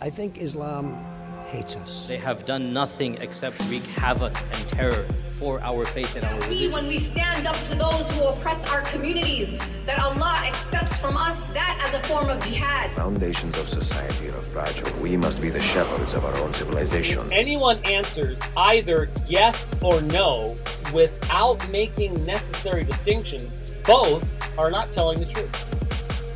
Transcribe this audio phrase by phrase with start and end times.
[0.00, 1.04] I think Islam
[1.48, 2.06] hates us.
[2.06, 5.06] They have done nothing except wreak havoc and terror
[5.38, 6.72] for our faith and our We, religion.
[6.72, 9.50] when we stand up to those who oppress our communities,
[9.86, 12.90] that Allah accepts from us that as a form of jihad.
[12.92, 14.90] Foundations of society are fragile.
[15.00, 17.30] We must be the shepherds of our own civilization.
[17.32, 20.56] anyone answers either yes or no
[20.94, 24.24] without making necessary distinctions, both
[24.58, 25.66] are not telling the truth.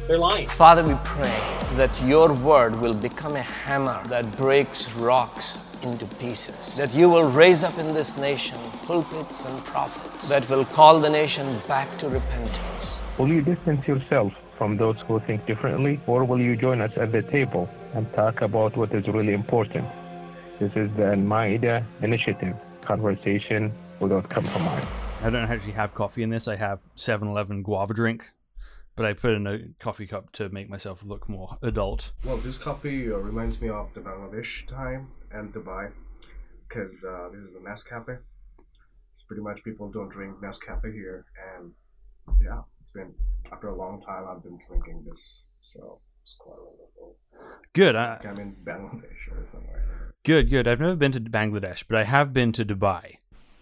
[0.07, 0.49] They're lying.
[0.49, 1.41] Father, we pray
[1.77, 6.77] that your word will become a hammer that breaks rocks into pieces.
[6.77, 11.09] That you will raise up in this nation pulpits and prophets that will call the
[11.09, 13.01] nation back to repentance.
[13.19, 17.11] Will you distance yourself from those who think differently, or will you join us at
[17.11, 19.89] the table and talk about what is really important?
[20.61, 22.55] This is the Al-Maida Initiative,
[22.87, 24.85] conversation without compromise.
[25.23, 26.47] I don't actually have coffee in this.
[26.47, 28.31] I have 7-Eleven guava drink,
[28.97, 32.13] but I put in a coffee cup to make myself look more adult.
[32.25, 35.91] Well, this coffee uh, reminds me of the Bangladesh time and Dubai,
[36.69, 38.19] because uh, this is a Nescafe.
[39.27, 41.25] Pretty much people don't drink Nescafe here,
[41.57, 41.73] and
[42.43, 43.15] yeah, it's been
[43.51, 47.17] after a long time I've been drinking this, so it's quite a wonderful.
[47.73, 47.97] Good.
[47.97, 50.13] I, I'm in Bangladesh or somewhere.
[50.25, 50.69] good, good.
[50.69, 53.17] I've never been to Bangladesh, but I have been to Dubai.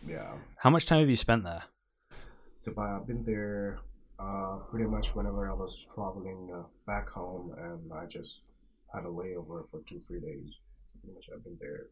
[0.06, 1.62] Yeah, How much time have you spent there?
[2.66, 3.00] Dubai.
[3.00, 3.78] I've been there
[4.22, 8.42] uh, pretty much whenever I was traveling uh, back home, and I just
[8.94, 10.60] had a layover for two three days.
[11.00, 11.86] Pretty much I've been there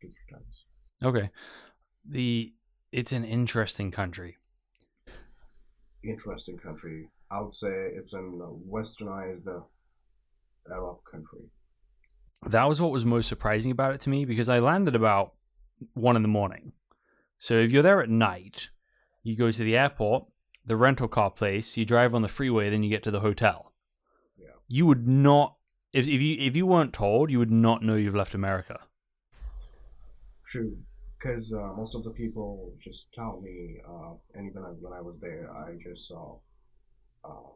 [0.00, 0.64] two three times.
[1.02, 1.30] Okay.
[2.08, 2.52] The
[2.92, 4.36] it's an interesting country.
[6.04, 7.08] interesting country.
[7.30, 9.62] I would say it's an uh, westernized uh,
[10.70, 11.46] Arab country.
[12.48, 15.34] That was what was most surprising about it to me because I landed about
[15.94, 16.72] one in the morning.
[17.38, 18.70] So if you're there at night,
[19.22, 20.24] you go to the airport,
[20.64, 23.72] the rental car place, you drive on the freeway, then you get to the hotel.
[24.38, 24.54] Yeah.
[24.68, 25.56] You would not
[25.92, 28.80] if if you if you weren't told, you would not know you've left America.
[30.46, 30.76] True,
[31.18, 35.18] because uh, most of the people just tell me, uh, and even when I was
[35.20, 36.38] there, I just saw
[37.24, 37.52] uh,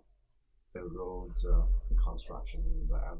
[0.72, 3.19] the roads, uh, the construction, and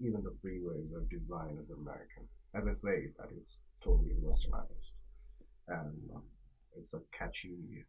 [0.00, 2.28] even the freeways are designed as American.
[2.54, 4.98] As I say, that is totally westernized,
[5.68, 6.22] and um,
[6.76, 7.84] it's a catchy,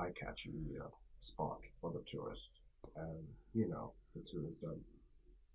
[0.00, 0.52] eye-catchy
[0.84, 0.88] uh,
[1.20, 2.50] spot for the tourist.
[2.96, 3.18] And
[3.54, 4.78] you know, the tourists are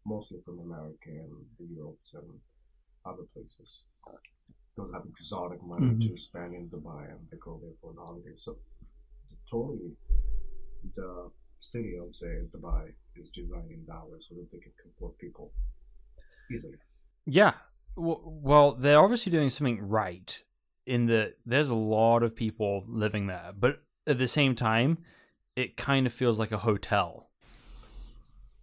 [0.06, 2.30] mostly from America and the Europes and
[3.06, 3.86] other places.
[4.76, 6.02] Those have exotic money Mhm.
[6.06, 8.42] to spend in Dubai and they go there for the holidays.
[8.46, 8.52] So
[9.50, 9.92] totally
[10.96, 11.12] the
[11.60, 12.82] city of say Dubai
[13.16, 15.48] is designed in that way so that they can comport people
[16.54, 16.78] easily.
[17.26, 17.54] Yeah.
[17.96, 20.44] Well, they're obviously doing something right
[20.86, 24.98] in that there's a lot of people living there, but at the same time,
[25.56, 27.30] it kind of feels like a hotel.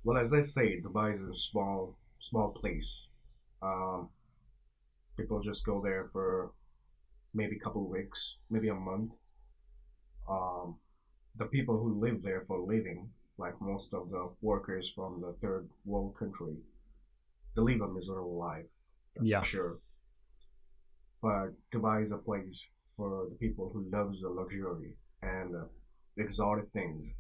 [0.04, 3.08] Well, as I say, Dubai is a small, small place.
[3.62, 4.08] Um,
[5.16, 6.52] people just go there for
[7.34, 9.12] maybe a couple of weeks, maybe a month.
[10.28, 10.78] Um,
[11.36, 15.34] the people who live there for a living, like most of the workers from the
[15.40, 16.56] third world country,
[17.54, 18.66] they live a miserable life.
[19.14, 19.42] That's Yeah.
[19.42, 19.80] sure.
[21.22, 25.64] But Dubai is a place for the people who loves the luxury and uh,
[26.16, 27.10] exotic things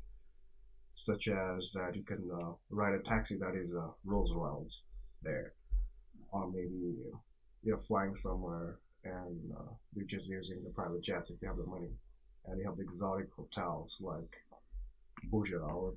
[0.92, 4.82] such as that you can uh, ride a taxi that is uh, Rolls Royce
[5.22, 5.54] there,
[6.32, 6.96] or maybe
[7.62, 11.64] you're flying somewhere and uh, you're just using the private jets if you have the
[11.64, 11.88] money,
[12.46, 14.42] and you have the exotic hotels like
[15.24, 15.94] Burj Al,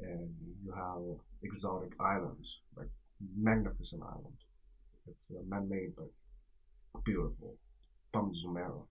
[0.00, 0.30] and
[0.64, 2.90] you have exotic islands like
[3.36, 4.36] magnificent island.
[5.08, 6.10] It's uh, man-made but
[7.04, 7.56] beautiful,
[8.12, 8.84] Palm Jumeirah.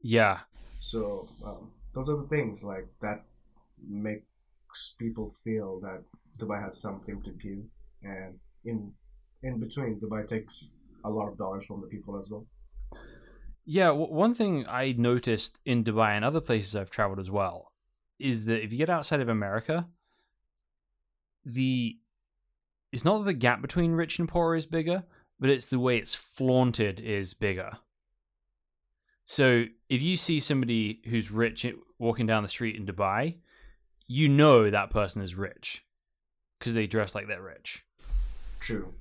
[0.00, 0.40] Yeah.
[0.80, 3.24] So um, those are the things like that
[3.88, 6.02] makes people feel that
[6.38, 7.64] Dubai has something to give,
[8.02, 8.92] and in
[9.42, 10.72] in between, Dubai takes
[11.04, 12.46] a lot of dollars from the people as well.
[13.66, 17.72] Yeah, w- one thing I noticed in Dubai and other places I've traveled as well
[18.18, 19.88] is that if you get outside of America,
[21.44, 21.98] the
[22.92, 25.04] it's not that the gap between rich and poor is bigger,
[25.40, 27.72] but it's the way it's flaunted is bigger.
[29.24, 31.66] So if you see somebody who's rich
[31.98, 33.36] walking down the street in Dubai,
[34.06, 35.82] you know that person is rich
[36.58, 37.84] because they dress like they're rich.
[38.60, 38.92] True,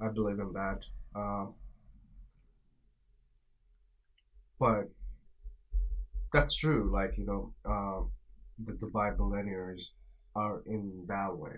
[0.00, 0.86] I believe in that.
[1.14, 1.54] Um,
[4.58, 4.90] but
[6.32, 6.90] that's true.
[6.92, 8.10] Like you know, um,
[8.64, 9.92] the Dubai billionaires
[10.34, 11.56] are in that way.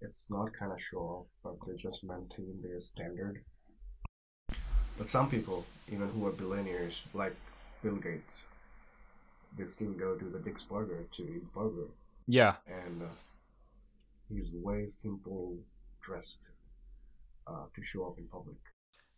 [0.00, 3.44] It's not kind of show off, but they just maintain their standard.
[4.96, 7.34] But some people, even who are billionaires, like
[7.82, 8.46] Bill Gates,
[9.56, 11.88] they still go to the Dick's Burger to eat burger,
[12.26, 12.56] Yeah.
[12.66, 13.06] and uh,
[14.28, 15.58] he's way simple
[16.00, 16.50] dressed
[17.46, 18.56] uh, to show up in public.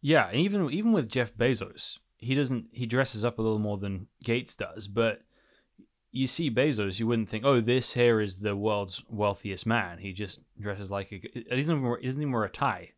[0.00, 3.78] Yeah, and even even with Jeff Bezos, he doesn't he dresses up a little more
[3.78, 5.22] than Gates does, but
[6.12, 9.98] you see Bezos, you wouldn't think, oh, this here is the world's wealthiest man.
[9.98, 12.92] He just dresses like a he doesn't even doesn't even wear a tie.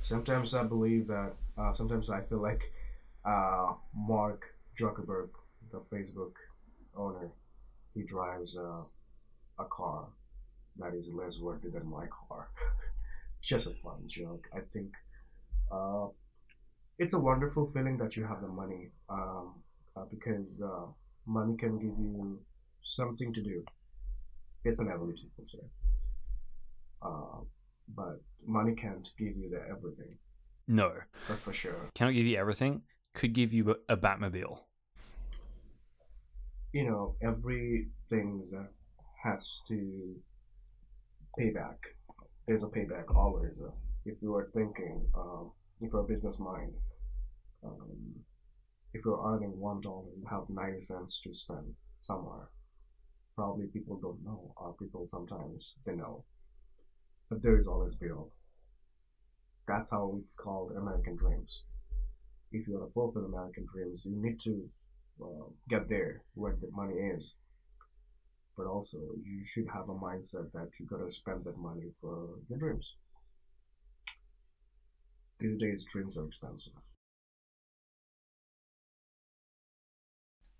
[0.00, 1.32] Sometimes I believe that.
[1.58, 2.60] Uh, sometimes I feel like
[3.24, 4.44] uh, Mark
[4.78, 5.30] Zuckerberg,
[5.72, 6.32] the Facebook
[6.96, 7.30] owner,
[7.94, 8.82] he drives uh,
[9.58, 10.06] a car
[10.78, 12.48] that is less worthy than my car.
[13.40, 14.48] Just a fun joke.
[14.54, 14.90] I think
[15.72, 16.08] uh,
[16.98, 19.54] it's a wonderful feeling that you have the money um,
[19.96, 20.86] uh, because uh,
[21.26, 22.40] money can give you
[22.82, 23.64] something to do.
[24.64, 25.58] It's an ability, per se.
[27.02, 27.40] Uh,
[27.94, 30.18] but money can't give you the everything.
[30.68, 30.92] No,
[31.28, 31.90] That's for sure.
[31.94, 32.82] cannot give you everything.
[33.14, 34.58] Could give you a Batmobile.
[36.72, 38.42] you know, everything
[39.22, 40.14] has to
[41.38, 41.78] pay back.
[42.46, 43.60] There's a payback always.
[43.62, 43.70] Uh,
[44.04, 46.74] if you are thinking, um, if you're a business mind,
[47.64, 47.96] um,
[48.92, 52.48] if you're earning one dollar, you have ninety cents to spend somewhere.
[53.34, 56.24] Probably people don't know, or people sometimes they know,
[57.30, 58.32] but there is always bill.
[59.66, 61.64] That's how it's called American dreams.
[62.52, 64.68] If you want to fulfill American dreams, you need to
[65.22, 67.34] uh, get there where the money is.
[68.56, 72.58] But also, you should have a mindset that you gotta spend that money for your
[72.58, 72.94] dreams.
[75.38, 76.72] These days, dreams are expensive.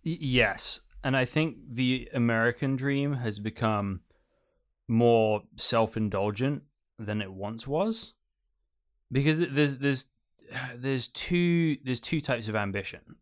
[0.03, 4.03] Yes, and I think the American dream has become
[4.87, 6.62] more self-indulgent
[6.99, 8.12] than it once was,
[9.11, 10.06] because there's there's
[10.75, 13.17] there's two there's two types of ambition.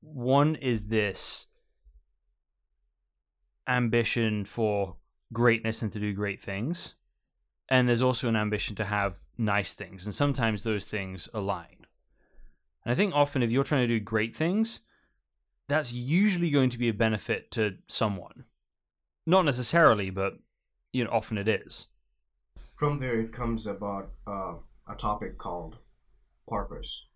[0.00, 1.46] One is this
[3.66, 4.96] ambition for
[5.32, 6.94] greatness and to do great things,
[7.68, 11.86] and there's also an ambition to have nice things, and sometimes those things align.
[12.84, 14.80] And I think often if you're trying to do great things,
[15.68, 18.44] that's usually going to be a benefit to someone.
[19.26, 20.38] Not necessarily, but
[20.92, 21.88] you know, often it is.
[22.72, 24.54] From there, it comes about uh,
[24.88, 25.76] a topic called
[26.46, 27.06] purpose.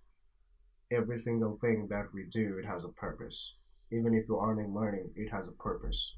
[0.90, 3.54] Every single thing that we do, it has a purpose.
[3.90, 6.16] Even if you're earning money, it has a purpose.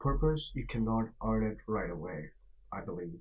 [0.00, 2.30] Purpose, you cannot earn it right away,
[2.72, 3.20] I believe.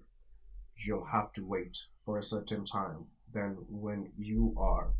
[0.77, 3.07] You'll have to wait for a certain time.
[3.31, 4.93] Then, when you are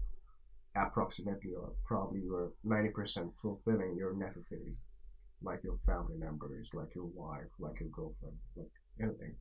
[0.76, 4.88] approximately or probably you're 90% fulfilling your necessities,
[5.42, 8.72] like your family members, like your wife, like your girlfriend, like
[9.02, 9.36] anything.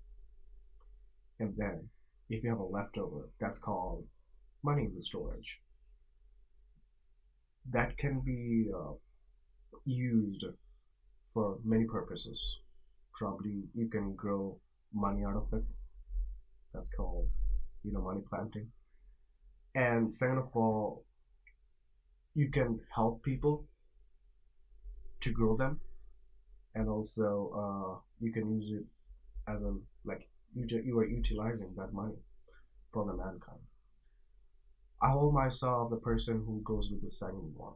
[1.43, 1.89] And then,
[2.31, 4.05] if you have a leftover, that's called
[4.63, 5.61] money in the storage.
[7.69, 8.93] That can be uh,
[9.85, 10.45] used
[11.35, 12.61] for many purposes.
[13.13, 14.61] Probably you can grow
[14.95, 15.65] money out of it.
[16.73, 17.27] That's called,
[17.83, 18.69] you know, money planting.
[19.75, 21.05] And second of all,
[22.37, 23.65] you can help people
[25.19, 25.81] to grow them,
[26.73, 28.85] and also uh, you can use it
[29.53, 29.92] as a like
[30.55, 32.17] you are utilizing that money
[32.93, 33.61] for the mankind.
[35.01, 37.75] I hold myself the person who goes with the second one,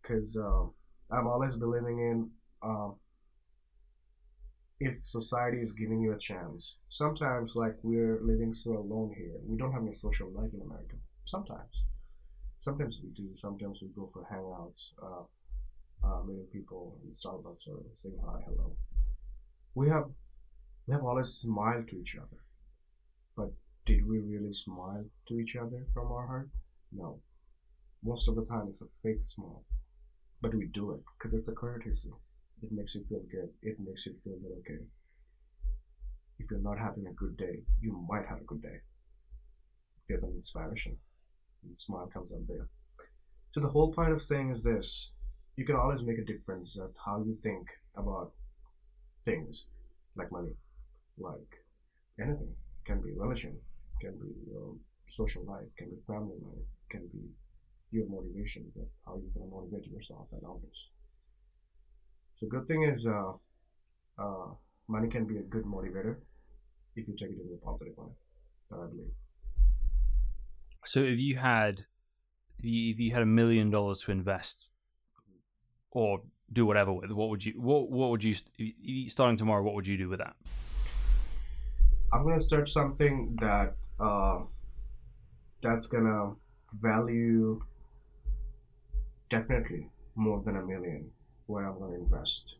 [0.00, 0.66] because uh,
[1.10, 2.30] I'm always believing in
[2.62, 2.90] uh,
[4.78, 6.76] if society is giving you a chance.
[6.88, 10.96] Sometimes, like we're living so alone here, we don't have any social life in America.
[11.24, 11.84] Sometimes,
[12.60, 13.30] sometimes we do.
[13.34, 18.76] Sometimes we go for hangouts, uh, uh, meeting people in Starbucks or saying hi, hello.
[19.74, 20.04] We have
[20.86, 22.42] we have always smiled to each other,
[23.36, 23.52] but
[23.84, 26.50] did we really smile to each other from our heart?
[26.92, 27.20] No.
[28.02, 29.64] Most of the time, it's a fake smile,
[30.40, 32.10] but we do it because it's a courtesy.
[32.62, 33.50] It makes you feel good.
[33.62, 34.84] It makes you feel that okay.
[36.38, 38.80] If you're not having a good day, you might have a good day.
[40.08, 40.98] There's an inspiration.
[41.62, 42.68] And smile comes out there.
[43.50, 45.12] So the whole point of saying is this:
[45.56, 48.32] you can always make a difference at how you think about
[49.24, 49.66] things,
[50.16, 50.54] like money,
[51.20, 51.52] like
[52.20, 52.56] anything.
[52.86, 53.60] Can be religion,
[54.00, 57.30] can be um, social life, can be family life, can be
[57.90, 58.72] your motivation,
[59.06, 60.90] how you can motivate yourself and others.
[62.34, 63.34] So good thing is, uh,
[64.18, 64.54] uh,
[64.88, 66.22] money can be a good motivator
[66.96, 68.12] if you take it in a positive way.
[68.70, 69.14] That I believe.
[70.84, 71.86] So if you had,
[72.58, 74.70] if you, if you had a million dollars to invest,
[75.90, 76.22] or
[76.52, 79.96] do whatever with, what would you, what what would you- starting tomorrow, what would you
[79.96, 80.36] do with that?
[82.12, 84.40] I'm gonna start something that uh,
[85.62, 86.34] that's gonna
[86.72, 87.62] value
[89.28, 91.10] definitely more than a million
[91.46, 92.56] where I'm gonna invest.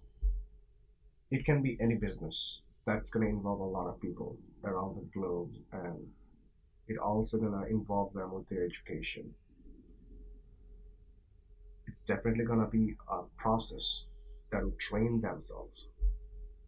[1.30, 2.62] It can be any business.
[2.86, 6.08] that's to involve a lot of people around the globe and
[6.88, 9.34] it also to involve them with their education
[11.86, 14.06] it's definitely to be a process
[14.50, 15.88] that will train themselves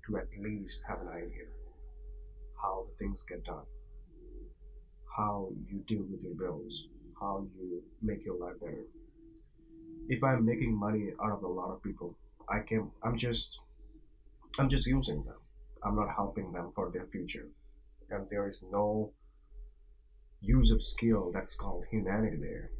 [0.06, 1.46] to at least have an idea
[2.62, 3.64] how the things get done.
[5.16, 6.88] How you deal with your bills.
[7.20, 8.84] How you make your life better.
[10.08, 12.16] If i'm making money out of a lot of people
[12.48, 13.60] i can i'm just
[14.58, 15.36] i'm just using them.
[15.84, 17.48] I'm not helping them for their future.
[18.10, 19.12] And there is no
[20.40, 22.70] use of skill that's called humanity there.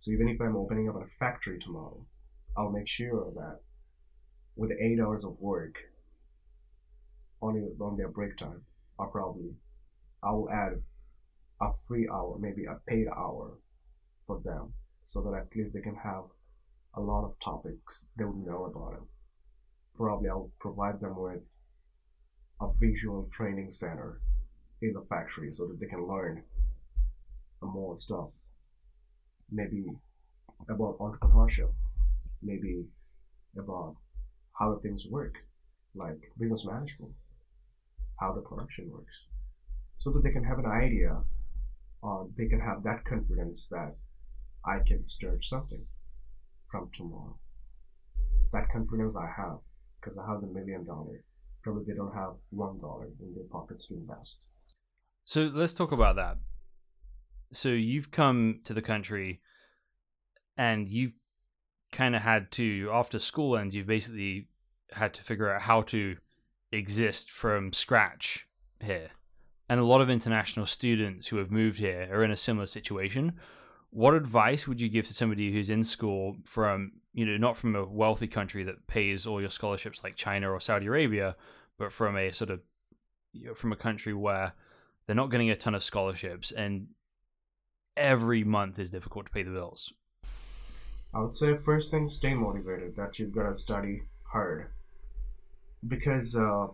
[0.00, 2.04] So even if i'm opening up a factory tomorrow
[2.56, 3.60] i'll make sure that
[4.56, 5.76] with eight hours of work
[7.44, 8.62] on, on their break time
[8.98, 9.50] i'll probably
[10.22, 10.80] i will add
[11.60, 13.58] a free hour maybe a paid hour
[14.26, 14.72] for them
[15.04, 16.24] so that at least they can have
[16.96, 19.02] a lot of topics they would know about it.
[19.96, 21.42] Probably I'll provide them with
[22.60, 24.20] a visual training center
[24.80, 26.44] in the factory so that they can learn
[27.62, 28.28] more stuff.
[29.50, 29.86] Maybe
[30.68, 31.72] about entrepreneurship,
[32.42, 32.84] maybe
[33.58, 33.96] about
[34.58, 35.36] how things work,
[35.94, 37.12] like business management,
[38.20, 39.26] how the production works,
[39.98, 41.22] so that they can have an idea,
[42.02, 43.96] or they can have that confidence that
[44.64, 45.84] I can start something
[46.70, 47.38] from tomorrow.
[48.52, 49.58] That confidence I have
[50.00, 51.22] because I have the million dollar.
[51.62, 54.48] Probably they don't have one dollar in their pockets to invest.
[55.24, 56.36] So let's talk about that.
[57.52, 59.40] So you've come to the country
[60.56, 61.14] and you've
[61.90, 64.48] kind of had to, after school ends, you've basically
[64.92, 66.16] had to figure out how to
[66.74, 68.46] exist from scratch
[68.80, 69.10] here.
[69.68, 73.32] And a lot of international students who have moved here are in a similar situation
[73.94, 77.76] what advice would you give to somebody who's in school from you know not from
[77.76, 81.36] a wealthy country that pays all your scholarships like China or Saudi Arabia,
[81.78, 82.60] but from a sort of
[83.32, 84.52] you know, from a country where
[85.06, 86.88] they're not getting a ton of scholarships and
[87.96, 89.92] every month is difficult to pay the bills?
[91.14, 92.96] I would say first thing, stay motivated.
[92.96, 94.70] That you've got to study hard
[95.86, 96.66] because uh,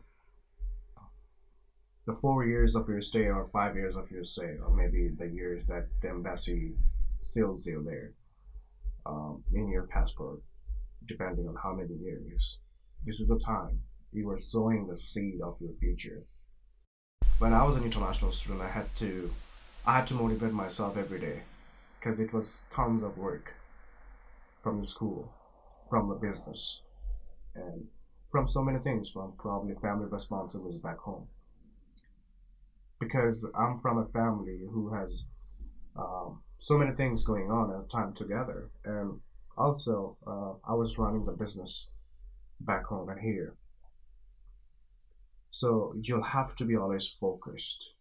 [2.07, 5.27] the four years of your stay or five years of your stay or maybe the
[5.27, 6.73] years that the embassy
[7.21, 8.13] seals you there
[9.07, 10.41] um, in your passport,
[11.07, 12.59] depending on how many years.
[13.05, 13.81] This is the time
[14.13, 16.25] you are sowing the seed of your future.
[17.39, 19.31] When I was an international student, I had to,
[19.87, 21.41] I had to motivate myself every day,
[21.99, 23.55] because it was tons of work,
[24.63, 25.33] from the school,
[25.89, 26.83] from the business,
[27.55, 27.87] and
[28.31, 31.27] from so many things, from probably family responsibilities back home.
[32.99, 35.27] Because I'm from a family who has
[35.97, 38.71] um, so many things going on at a time together.
[38.85, 39.21] And
[39.57, 41.91] also, uh, I was running the business
[42.61, 43.57] back home and here.
[45.51, 47.95] So you'll have to be always focused.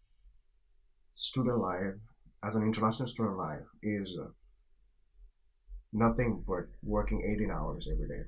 [1.12, 1.94] Student life,
[2.44, 4.28] as an international student life, is uh,
[5.92, 8.24] nothing but working 18 hours every day.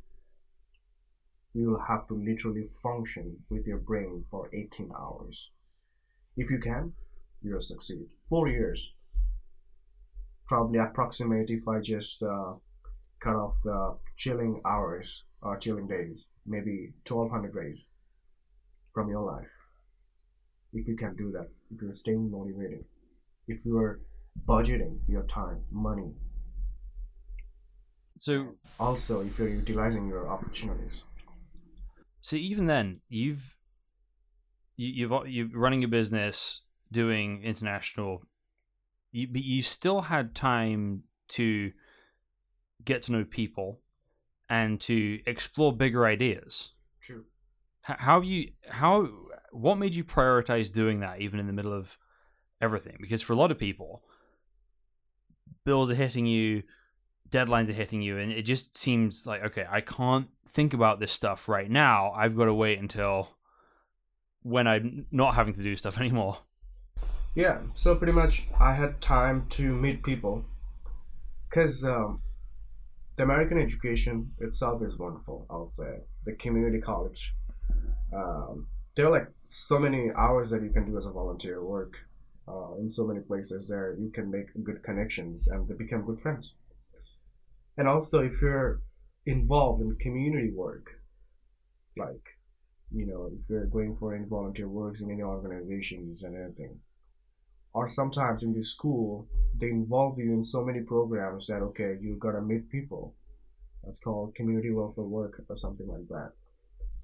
[1.55, 5.51] You will have to literally function with your brain for 18 hours.
[6.37, 6.95] If you can,
[7.43, 8.07] you'll succeed.
[8.29, 8.95] Four years,
[10.47, 12.55] probably approximate if I just uh,
[13.21, 17.93] cut off the chilling hours or chilling days, maybe 1200 days
[18.95, 19.49] from your life.
[20.73, 22.85] If you can do that, if you're staying motivated,
[23.47, 24.01] if you're
[24.47, 26.13] budgeting your time, money.
[28.17, 31.03] So also if you're utilizing your opportunities.
[32.23, 33.57] So even then, you've
[34.77, 38.23] you, you've you're running a business, doing international
[39.13, 41.73] you, but you still had time to
[42.85, 43.81] get to know people
[44.49, 46.73] and to explore bigger ideas.
[47.01, 47.25] True.
[47.83, 49.09] How have you how
[49.51, 51.99] what made you prioritize doing that even in the middle of
[52.61, 52.97] everything?
[53.01, 54.03] Because for a lot of people,
[55.65, 56.63] bills are hitting you,
[57.33, 61.11] deadlines are hitting you, and it just seems like okay, I can't think about this
[61.11, 62.13] stuff right now.
[62.13, 63.31] I've got to wait until
[64.43, 66.39] when I'm not having to do stuff anymore.
[67.35, 70.45] Yeah, so pretty much I had time to meet people
[71.49, 72.21] because um,
[73.17, 76.01] the American education itself is wonderful, I would say.
[76.25, 77.35] The community college.
[78.15, 81.95] Um, there are like so many hours that you can do as a volunteer work
[82.47, 83.97] uh, in so many places there.
[83.99, 86.55] You can make good connections and they become good friends.
[87.77, 88.83] And also, if you're
[89.25, 91.01] involved in community work,
[91.97, 92.39] like,
[92.91, 96.81] you know, if you're going for any volunteer works in any organizations and anything,
[97.73, 99.27] or sometimes in the school
[99.59, 103.15] they involve you in so many programs that okay you gotta meet people.
[103.83, 106.33] That's called community welfare work or something like that.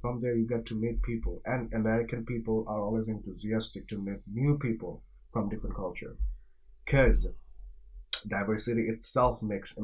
[0.00, 4.20] From there, you get to meet people, and American people are always enthusiastic to meet
[4.32, 6.16] new people from different culture,
[6.84, 7.32] because
[8.28, 9.76] diversity itself makes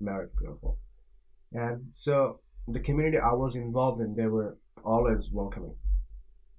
[0.00, 0.78] America beautiful.
[1.52, 5.76] And so the community I was involved in, they were always welcoming.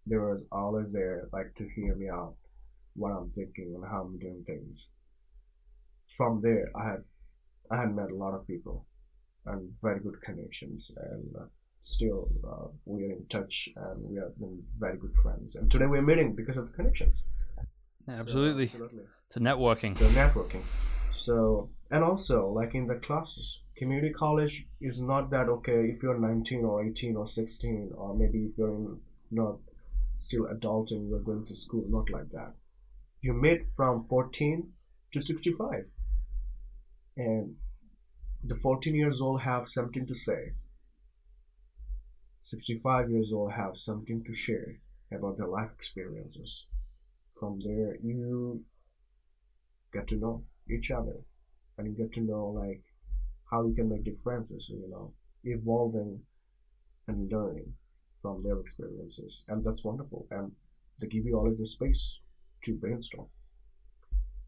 [0.05, 2.35] They were always there, like to hear me out,
[2.95, 4.91] what I'm thinking and how I'm doing things.
[6.09, 7.03] From there, I had
[7.71, 8.85] I had met a lot of people
[9.45, 11.45] and very good connections, and uh,
[11.79, 15.55] still uh, we are in touch and we have been very good friends.
[15.55, 17.27] And today we're meeting because of the connections.
[18.07, 18.67] Yeah, absolutely.
[18.67, 19.03] So, absolutely.
[19.29, 19.97] So networking.
[19.97, 20.61] So networking.
[21.13, 26.17] So and also like in the classes, community college is not that okay if you're
[26.19, 29.57] 19 or 18 or 16 or maybe if you're in not
[30.15, 32.53] still adulting you're going to school not like that.
[33.21, 34.71] You meet from 14
[35.11, 35.85] to 65
[37.15, 37.57] and
[38.43, 40.53] the 14 years old have something to say.
[42.41, 44.79] 65 years old have something to share
[45.11, 46.65] about their life experiences.
[47.39, 48.63] From there you
[49.93, 51.17] get to know each other
[51.77, 52.81] and you get to know like
[53.51, 55.13] how you can make differences you know
[55.43, 56.21] evolving
[57.07, 57.73] and learning
[58.21, 59.43] from their experiences.
[59.47, 60.25] And that's wonderful.
[60.31, 60.53] And
[60.99, 62.19] they give you always the space
[62.63, 63.27] to brainstorm.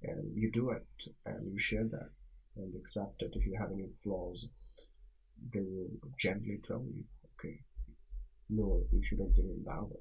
[0.01, 0.86] And you do it
[1.25, 2.10] and you share that
[2.55, 3.32] and accept it.
[3.34, 4.50] If you have any flaws
[5.53, 7.03] they will gently tell you
[7.36, 7.60] okay
[8.50, 10.00] no you shouldn't think it that way.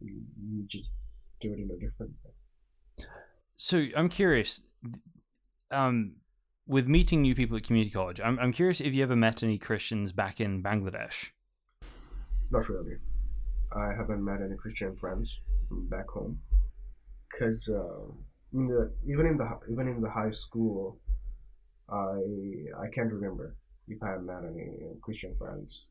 [0.00, 0.94] You, you just
[1.40, 3.04] do it in a different way.
[3.56, 4.62] So i'm curious
[5.70, 6.12] um
[6.70, 9.58] with meeting new people at community college i'm, I'm curious if you ever met any
[9.58, 11.30] christians back in bangladesh
[12.50, 12.96] not really
[13.72, 16.40] i haven't met any christian friends back home
[17.30, 18.12] because uh,
[18.52, 20.98] in the, even in the even in the high school,
[21.88, 22.18] I
[22.78, 23.56] I can't remember
[23.88, 25.88] if I have met any Christian friends.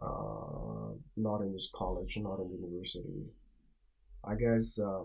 [0.00, 3.30] Uh, not in this college, not in the university.
[4.24, 5.04] I guess uh,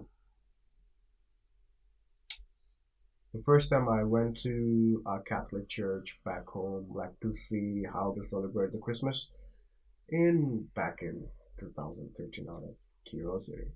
[3.38, 8.14] the first time I went to a Catholic church back home, like to see how
[8.16, 9.30] they celebrate the Christmas,
[10.10, 11.28] in back in
[11.60, 13.68] 2013 out of curiosity,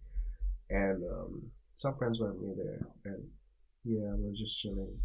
[0.69, 3.23] and um, some friends were with me there, and
[3.83, 4.97] yeah, we are just chilling,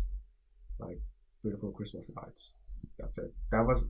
[0.79, 1.01] like
[1.42, 2.55] beautiful Christmas lights.
[2.99, 3.35] That's it.
[3.51, 3.88] That was,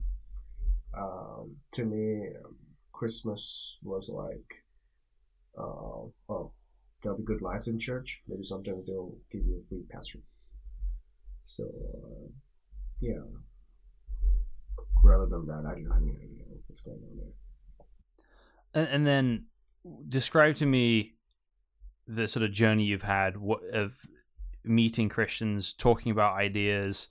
[0.97, 2.55] um, to me, um,
[2.91, 4.65] Christmas was like,
[5.57, 6.53] uh, well,
[7.01, 8.21] there'll be good lights in church.
[8.27, 10.19] Maybe sometimes they'll give you a free pastor.
[11.47, 12.27] So, uh,
[12.99, 13.21] yeah.
[15.01, 18.83] Rather than that, I don't have any idea what's going on there.
[18.83, 19.45] And, and then
[20.09, 21.13] describe to me
[22.05, 23.37] the sort of journey you've had
[23.71, 23.93] of
[24.65, 27.07] meeting Christians, talking about ideas,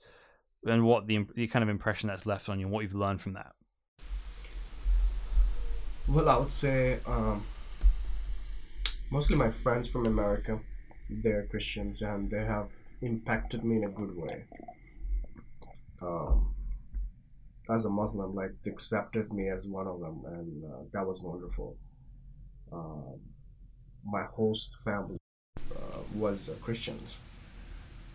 [0.63, 3.19] and what the, the kind of impression that's left on you, and what you've learned
[3.19, 3.53] from that.
[6.07, 7.43] Well, I would say um,
[9.09, 10.59] mostly my friends from America,
[11.09, 12.67] they're Christians, and they have
[13.01, 14.45] impacted me in a good way.
[16.01, 16.53] Um,
[17.69, 21.77] as a Muslim, like accepted me as one of them, and uh, that was wonderful.
[22.71, 23.19] Um,
[24.05, 25.17] my host family
[25.71, 27.19] uh, was uh, Christians.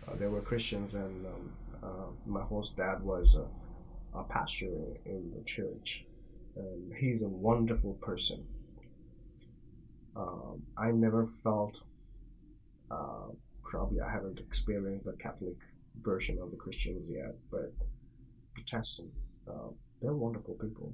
[0.07, 1.51] Uh, they were Christians, and um,
[1.83, 6.05] uh, my host dad was a, a pastor in the church.
[6.55, 8.45] And he's a wonderful person.
[10.15, 11.81] Um, I never felt,
[12.91, 13.29] uh,
[13.63, 15.57] probably I haven't experienced the Catholic
[16.01, 17.73] version of the Christians yet, but
[18.53, 19.11] Protestant,
[19.47, 19.69] uh,
[20.01, 20.93] they're wonderful people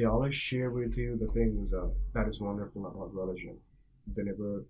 [0.00, 3.58] they always share with you the things uh, that is wonderful about religion.
[4.06, 4.64] They never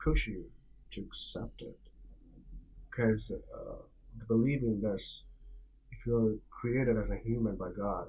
[0.00, 0.44] push you
[0.92, 1.76] to accept it.
[2.88, 3.82] Because uh,
[4.28, 5.24] believing this,
[5.90, 8.06] if you're created as a human by God,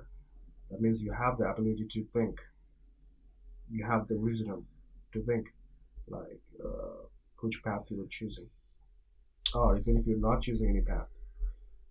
[0.69, 2.41] that means you have the ability to think.
[3.71, 4.67] You have the wisdom
[5.13, 5.47] to think,
[6.07, 7.07] like uh,
[7.41, 8.49] which path you are choosing.
[9.53, 11.07] Or even if you're not choosing any path,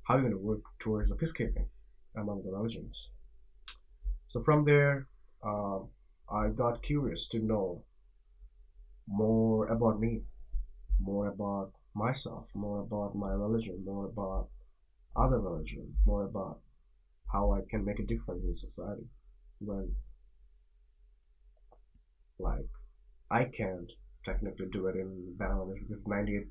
[0.03, 1.69] how are you going to work towards the peacekeeping
[2.17, 3.11] among the religions?
[4.29, 5.07] So from there,
[5.43, 5.79] uh,
[6.29, 7.85] I got curious to know
[9.07, 10.23] more about me,
[11.01, 14.49] more about myself, more about my religion, more about
[15.17, 16.61] other religion, more about
[17.33, 19.07] how I can make a difference in society.
[19.61, 19.95] When,
[22.39, 22.69] like,
[23.31, 23.93] I can't
[24.25, 26.51] technically do it in Bangladesh because 98%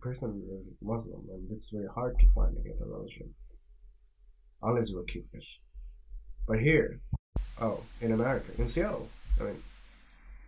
[0.59, 3.33] is Muslim, and it's very hard to find any other religion
[4.61, 5.59] unless you're curious.
[6.47, 7.01] But here,
[7.61, 9.07] Oh, in America, in Seattle.
[9.39, 9.63] I mean,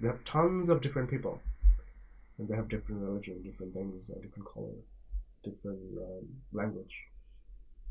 [0.01, 1.41] we have tons of different people,
[2.37, 4.73] and they have different religion, different things, uh, different color,
[5.43, 6.95] different um, language,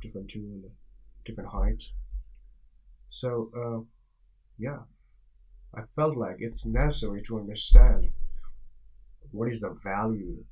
[0.02, 0.64] different tune,
[1.24, 1.84] different height.
[3.08, 3.84] So, uh,
[4.58, 4.80] yeah,
[5.74, 8.08] I felt like it's necessary to understand
[9.32, 10.44] what is the value,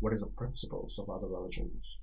[0.00, 1.98] what is the principles of other religions,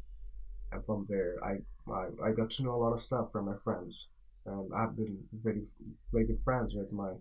[0.72, 1.58] and from there, I
[1.92, 4.10] I, I got to know a lot of stuff from my friends,
[4.46, 5.64] and I've been very
[6.12, 7.12] very good friends with my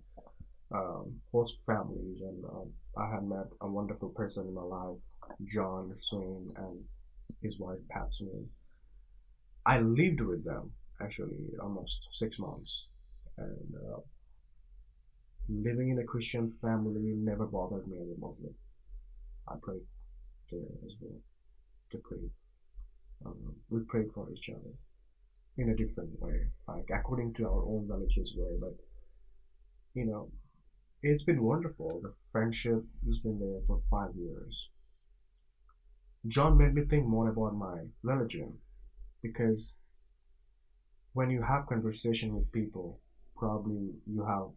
[0.73, 4.99] um, host families, and um, I had met a wonderful person in my life,
[5.45, 6.85] John Swain, and
[7.43, 8.49] his wife Pat Swain.
[9.65, 12.89] I lived with them actually almost six months,
[13.37, 14.01] and uh,
[15.49, 18.55] living in a Christian family never bothered me as a Muslim.
[19.49, 19.87] I prayed
[20.51, 21.21] there as well
[21.91, 22.31] to pray.
[23.25, 24.75] Um, we prayed for each other
[25.57, 28.57] in a different way, like according to our own religious way.
[28.61, 28.77] But
[29.95, 30.31] you know,
[31.03, 32.01] it's been wonderful.
[32.03, 34.71] The friendship has been there for five years.
[36.27, 38.59] John made me think more about my religion
[39.23, 39.79] because
[41.13, 43.01] when you have conversation with people,
[43.37, 44.49] probably you have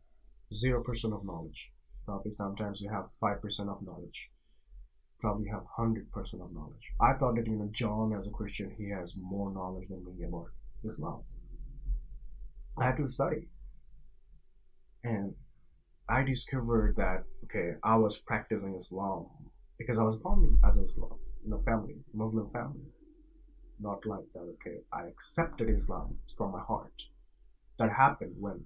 [0.53, 1.71] zero percent of knowledge.
[2.05, 4.31] Probably sometimes you have five percent of knowledge.
[5.19, 6.93] Probably have hundred percent of knowledge.
[7.01, 10.25] I thought that you know John as a Christian he has more knowledge than me
[10.25, 10.47] about
[10.87, 11.23] Islam.
[12.77, 13.49] I had to study.
[15.03, 15.35] And
[16.07, 19.27] I discovered that okay, I was practicing Islam
[19.77, 22.91] because I was born as a Islam, in a family, Muslim family.
[23.79, 27.03] Not like that, okay, I accepted Islam from my heart.
[27.77, 28.65] That happened when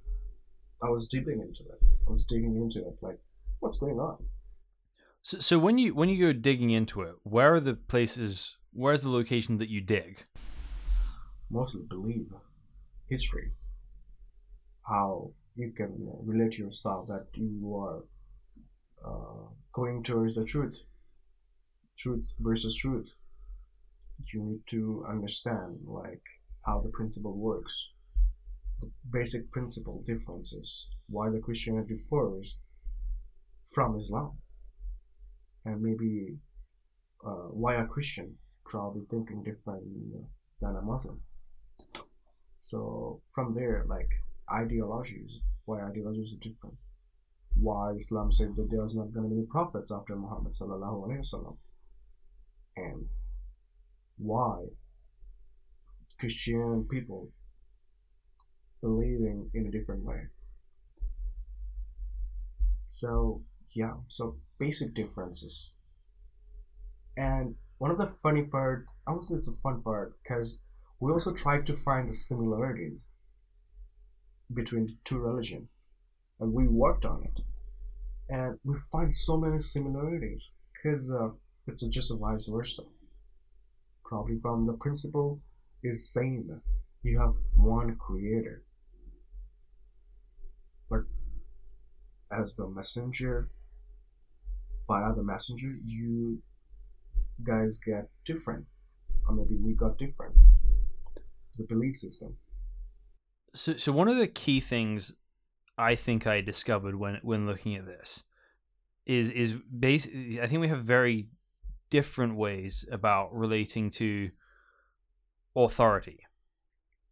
[0.82, 1.80] I was digging into it.
[2.08, 3.20] I was digging into it, like,
[3.60, 4.26] what's going on?
[5.24, 8.58] So, so when you when you go digging into it, where are the places?
[8.74, 10.26] Where's the location that you dig?
[11.50, 12.28] Mostly believe
[13.08, 13.52] history,
[14.86, 15.92] how you can
[16.26, 18.04] relate yourself that you are
[19.06, 20.82] uh, going towards the truth.
[21.98, 23.14] Truth versus truth.
[24.34, 26.24] You need to understand like
[26.66, 27.94] how the principle works.
[28.82, 30.90] The basic principle differences.
[31.08, 32.60] Why the christianity differs
[33.74, 34.43] from islam
[35.66, 36.38] and maybe
[37.26, 39.84] uh, why a christian probably thinking different
[40.62, 41.22] than a muslim
[42.60, 44.10] so from there like
[44.52, 46.76] ideologies, why ideologies are different.
[47.56, 51.58] Why Islam said that there's not going to be prophets after Muhammad sallallahu alaihi wasallam,
[52.76, 53.06] and
[54.18, 54.66] why
[56.20, 57.30] Christian people
[58.82, 60.28] believing in a different way.
[62.88, 63.42] So
[63.74, 65.74] yeah, so basic differences.
[67.18, 70.64] And one of the funny part, I would say it's a fun part, because
[71.00, 73.06] we also tried to find the similarities
[74.54, 75.68] between two religion
[76.40, 77.42] and we worked on it.
[78.30, 81.30] And we find so many similarities because uh,
[81.68, 82.84] it's just a vice versa.
[84.04, 85.42] Probably from the principle
[85.84, 86.62] is same.
[87.04, 88.64] You have one creator.
[90.90, 91.02] But
[92.32, 93.50] as the messenger
[94.94, 96.42] via the messenger you
[97.44, 98.66] guys get different
[99.28, 100.36] or maybe we got different
[101.58, 102.38] the belief system
[103.56, 105.14] so, so one of the key things
[105.78, 108.24] I think I discovered when when looking at this
[109.06, 111.30] is is basically I think we have very
[111.90, 114.32] different ways about relating to
[115.56, 116.20] authority,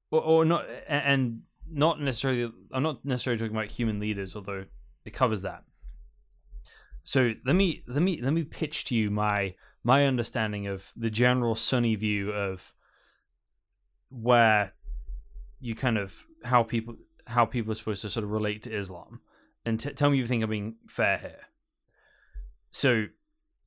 [0.09, 2.51] or, or not, and not necessarily.
[2.71, 4.65] I'm not necessarily talking about human leaders, although
[5.05, 5.63] it covers that.
[7.03, 11.09] So let me let me let me pitch to you my my understanding of the
[11.09, 12.73] general Sunni view of
[14.09, 14.73] where
[15.59, 16.95] you kind of how people
[17.27, 19.21] how people are supposed to sort of relate to Islam,
[19.65, 21.39] and t- tell me if you think I'm being fair here.
[22.69, 23.05] So,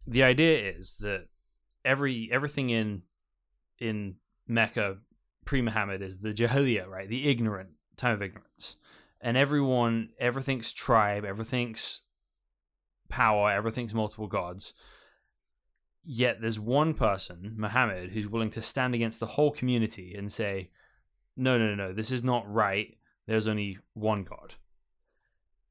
[0.07, 1.27] the idea is that
[1.85, 3.03] every everything in
[3.79, 4.17] in
[4.47, 4.99] Mecca
[5.45, 7.09] pre Muhammad is the Jahiliyyah, right?
[7.09, 8.77] The ignorant time of ignorance,
[9.21, 12.03] and everyone everything's tribe, everything's
[13.15, 14.75] power, everything's multiple gods.
[16.05, 20.71] Yet there's one person, Muhammad, who's willing to stand against the whole community and say,
[21.37, 22.99] no, no, no, this is not right.
[23.29, 24.55] There's only one God.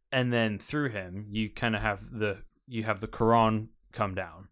[0.10, 4.47] And then through him, you kind of have the you have the Quran come down.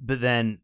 [0.00, 0.60] But then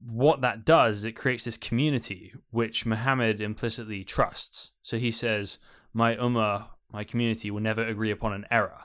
[0.00, 4.70] what that does, is it creates this community which Muhammad implicitly trusts.
[4.82, 5.58] So he says,
[5.92, 8.84] My ummah, my community, will never agree upon an error.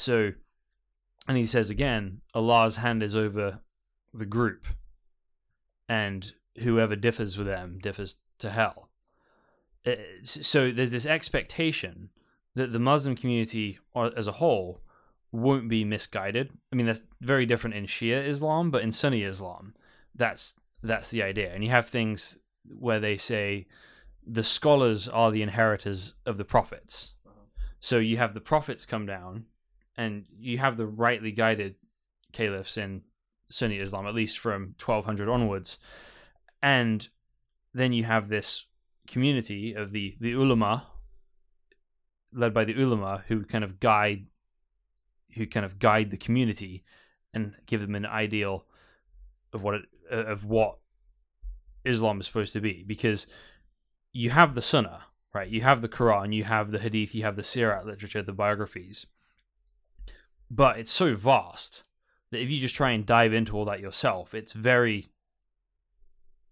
[0.00, 0.32] So,
[1.28, 3.60] and he says again, Allah's hand is over
[4.14, 4.66] the group.
[5.88, 8.88] And whoever differs with them differs to hell.
[9.86, 12.08] Uh, so there's this expectation
[12.54, 13.78] that the Muslim community
[14.16, 14.80] as a whole
[15.32, 16.50] won't be misguided.
[16.72, 19.74] I mean, that's very different in Shia Islam, but in Sunni Islam,
[20.14, 21.52] that's that's the idea.
[21.52, 23.66] And you have things where they say
[24.26, 27.14] the scholars are the inheritors of the prophets.
[27.80, 29.44] So you have the prophets come down,
[30.00, 31.74] and you have the rightly guided
[32.32, 33.02] caliphs in
[33.50, 35.78] Sunni Islam, at least from 1200 onwards,
[36.62, 37.06] and
[37.74, 38.64] then you have this
[39.06, 40.86] community of the the ulama,
[42.32, 44.24] led by the ulama, who kind of guide,
[45.34, 46.82] who kind of guide the community,
[47.34, 48.64] and give them an ideal
[49.52, 50.78] of what it, uh, of what
[51.84, 53.26] Islam is supposed to be, because
[54.14, 55.02] you have the Sunnah,
[55.34, 55.48] right?
[55.48, 59.04] You have the Quran, you have the Hadith, you have the Sirat literature, the biographies,
[60.50, 61.84] but it's so vast
[62.30, 65.10] that if you just try and dive into all that yourself, it's very,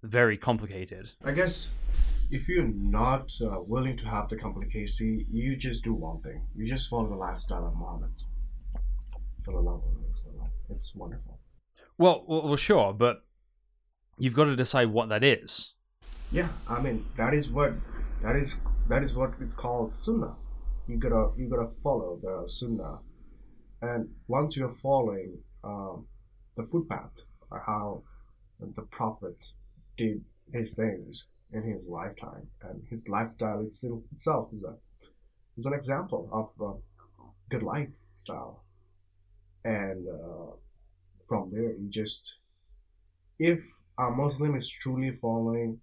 [0.02, 1.12] very complicated.
[1.24, 1.70] I guess
[2.30, 6.46] if you're not uh, willing to have the complicacy, you just do one thing.
[6.54, 8.12] You just follow the lifestyle of Muhammad.
[9.46, 10.48] Sallallahu alaihi wasallam.
[10.70, 11.40] It's wonderful.
[11.96, 13.24] Well, well, well, sure, but
[14.18, 15.72] you've got to decide what that is.
[16.30, 17.72] Yeah, I mean that is what
[18.22, 18.58] that is
[18.88, 20.34] that is what it's called sunnah.
[20.86, 22.98] You gotta you gotta follow the sunnah,
[23.80, 26.06] and once you're following um,
[26.56, 28.02] the footpath or how
[28.60, 29.36] the prophet
[29.96, 34.74] did his things in his lifetime and his lifestyle itself itself is a
[35.56, 36.74] is an example of a
[37.50, 38.64] good lifestyle,
[39.64, 40.52] and uh,
[41.26, 42.36] from there you just
[43.38, 43.60] if
[43.98, 45.80] a Muslim is truly following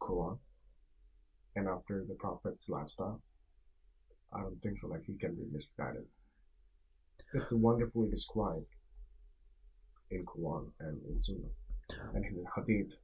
[0.00, 0.38] Quran
[1.54, 3.22] and after the Prophet's lifestyle,
[4.32, 4.88] I don't think so.
[4.88, 6.04] Like he can be misguided.
[7.36, 8.66] It's wonderfully described
[10.10, 11.54] in Quran and in Sunnah
[12.14, 12.96] and in Hadith.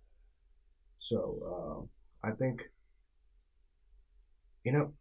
[0.98, 1.18] So
[2.24, 2.62] uh, I think
[4.64, 4.92] you know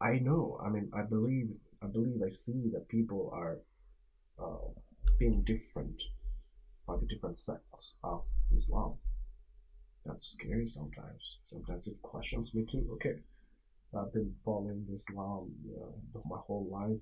[0.00, 0.60] I know.
[0.64, 1.48] I mean, I believe.
[1.82, 2.20] I believe.
[2.22, 3.58] I see that people are
[4.42, 4.68] uh,
[5.18, 6.02] being different
[6.86, 8.94] by the different sects of Islam.
[10.04, 11.38] That's scary sometimes.
[11.46, 12.86] Sometimes it questions me too.
[12.94, 13.16] Okay,
[13.96, 17.00] I've been following Islam uh, my whole life.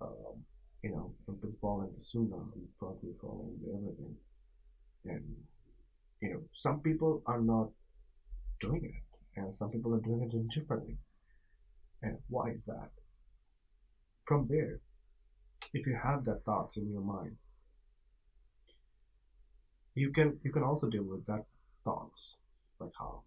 [0.00, 0.44] Um,
[0.82, 2.36] you know, I've been following the Sunnah.
[2.36, 4.16] I'm probably following everything.
[5.04, 5.24] And,
[6.20, 7.70] you know, some people are not
[8.60, 10.98] doing it, and some people are doing it differently.
[12.02, 12.90] And why is that?
[14.24, 14.80] From there,
[15.74, 17.36] if you have that thoughts in your mind,
[19.94, 21.44] you can you can also deal with that
[21.84, 22.36] thoughts
[22.78, 23.22] like how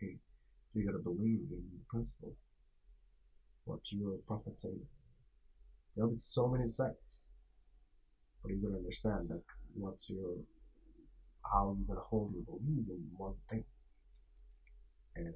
[0.00, 0.16] hey
[0.74, 2.34] you gotta believe in the principle
[3.64, 4.78] what your prophet said
[5.94, 7.28] there'll be so many sects.
[8.42, 9.42] But you gotta understand that
[9.74, 10.36] what's your
[11.50, 13.64] how you gonna hold your belief in one thing.
[15.16, 15.32] And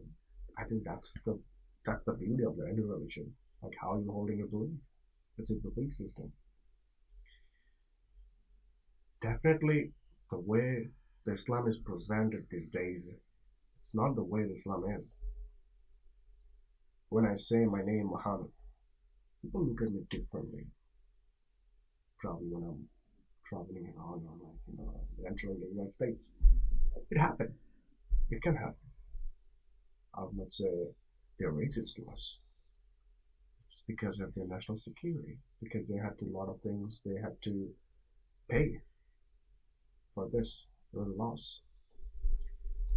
[0.58, 1.40] I think that's the
[1.84, 4.78] that's the beauty of the any religion like how you're holding your belief.
[5.38, 6.32] It's a belief system.
[9.20, 9.92] Definitely
[10.30, 10.88] the way
[11.24, 13.14] the Islam is presented these days,
[13.78, 15.14] it's not the way the Islam is.
[17.08, 18.50] When I say my name Muhammad,
[19.42, 20.66] people look at me differently.
[22.18, 22.88] Probably when I'm
[23.44, 26.34] traveling around or like, you know, entering the United States.
[27.10, 27.54] It happened.
[28.30, 28.74] It can happen.
[30.14, 30.68] I would not say
[31.38, 32.38] they're racist to us.
[33.64, 35.38] It's because of their national security.
[35.62, 37.68] Because they had to a lot of things they had to
[38.50, 38.80] pay
[40.14, 41.62] for this or loss.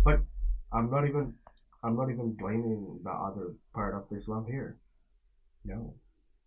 [0.04, 0.22] But
[0.74, 1.36] I'm not even
[1.84, 4.78] I'm not even blaming the other part of Islam here.
[5.66, 5.96] No,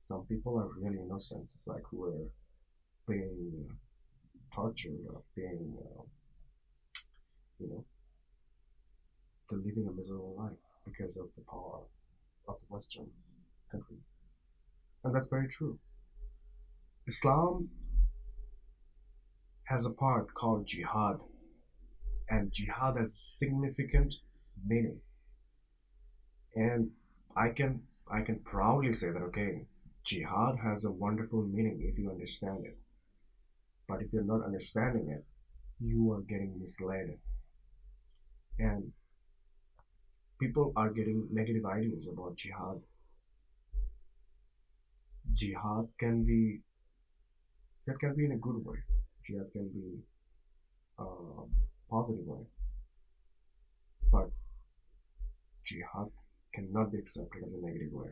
[0.04, 2.28] some people are really innocent, like who are
[3.08, 3.66] being
[4.54, 6.02] tortured or being, uh,
[7.58, 7.84] you know,
[9.48, 11.80] they're living a miserable life because of the power
[12.46, 13.06] of the Western
[13.72, 14.04] countries,
[15.02, 15.78] and that's very true.
[17.06, 17.70] Islam
[19.64, 21.18] has a part called jihad
[22.28, 24.16] and jihad has significant
[24.66, 25.00] meaning
[26.54, 26.90] and
[27.34, 29.66] i can i can proudly say that okay
[30.04, 32.78] jihad has a wonderful meaning if you understand it
[33.88, 35.24] but if you're not understanding it
[35.80, 37.18] you are getting misled
[38.58, 38.92] and
[40.40, 42.80] people are getting negative ideas about jihad
[45.32, 46.60] jihad can be
[47.86, 48.78] that can be in a good way
[49.24, 49.88] jihad can be
[50.98, 51.50] um,
[51.90, 52.44] positive way.
[54.10, 54.30] But
[55.64, 56.10] jihad
[56.54, 58.10] cannot be accepted as a negative way.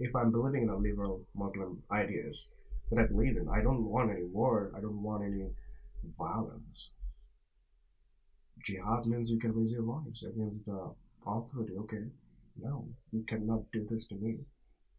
[0.00, 2.48] If I'm believing in a liberal Muslim ideas
[2.90, 5.50] that I believe in, I don't want any war, I don't want any
[6.18, 6.90] violence.
[8.64, 10.94] Jihad means you can raise your voice against the
[11.26, 11.74] authority.
[11.80, 12.04] Okay,
[12.60, 14.38] no, you cannot do this to me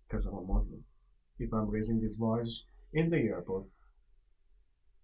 [0.08, 0.84] because I'm a Muslim.
[1.40, 3.66] If I'm raising this voice in the airport,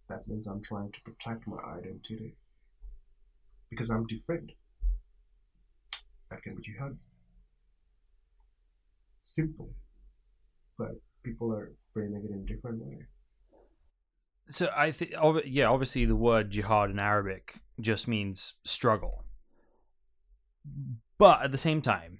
[0.09, 2.35] that means I'm trying to protect my identity.
[3.69, 4.51] because I'm different.
[6.29, 6.97] That can be jihad.
[9.21, 9.73] Simple,
[10.77, 10.91] but
[11.23, 12.99] people are framing it in a different way.
[14.49, 15.11] So I think,
[15.45, 19.25] yeah, obviously the word jihad in Arabic just means struggle.
[21.17, 22.19] But at the same time,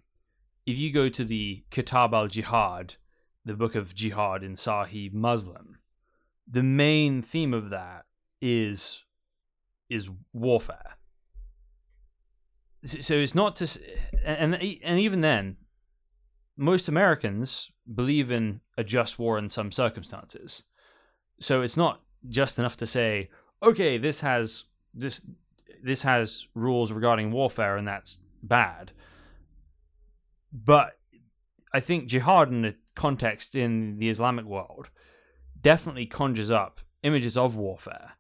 [0.65, 2.96] if you go to the Kitab al Jihad,
[3.46, 5.78] the book of jihad in Sahih Muslim,
[6.50, 8.06] the main theme of that
[8.41, 9.04] is
[9.89, 10.98] is warfare.
[12.86, 13.80] So it's not to,
[14.26, 15.58] and and even then,
[16.58, 20.63] most Americans believe in a just war in some circumstances.
[21.39, 23.30] So it's not just enough to say,
[23.62, 25.22] okay, this has this
[25.84, 28.91] this has rules regarding warfare, and that's bad.
[30.52, 30.98] But
[31.74, 34.89] I think jihad in the context in the Islamic world
[35.62, 38.13] definitely conjures up images of warfare.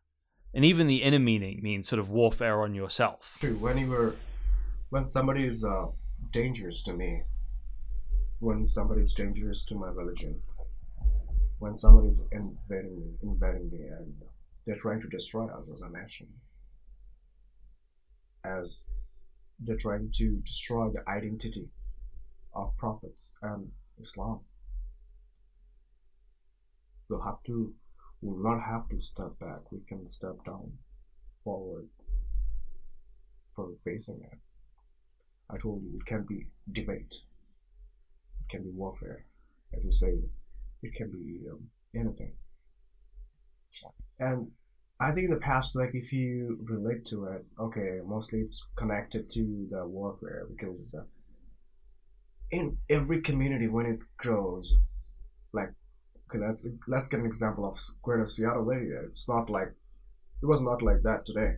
[0.53, 3.37] And even the inner meaning means sort of warfare on yourself.
[3.39, 3.57] True.
[3.57, 4.15] When you were,
[4.89, 5.87] when somebody is uh,
[6.31, 7.23] dangerous to me,
[8.39, 10.41] when somebody is dangerous to my religion,
[11.59, 14.13] when somebody is invading me, invading me, and
[14.65, 16.27] they're trying to destroy us as a nation,
[18.45, 18.83] as
[19.59, 21.69] they're trying to destroy the identity
[22.53, 24.41] of prophets and Islam.
[27.09, 27.73] We'll have to,
[28.21, 29.71] we'll not have to step back.
[29.71, 30.73] We can step down,
[31.43, 31.87] forward,
[33.55, 34.37] for facing it.
[35.49, 37.15] I told you it can be debate,
[38.49, 39.25] can be warfare,
[39.75, 40.13] as you say,
[40.83, 42.33] it can be um, anything.
[44.19, 44.51] And
[44.99, 49.29] I think in the past, like if you relate to it, okay, mostly it's connected
[49.31, 51.03] to the warfare because uh,
[52.49, 54.77] in every community when it grows,
[55.53, 55.69] like
[56.29, 59.01] okay, let's let's get an example of Greater Seattle area.
[59.07, 59.73] It's not like
[60.41, 61.55] it was not like that today,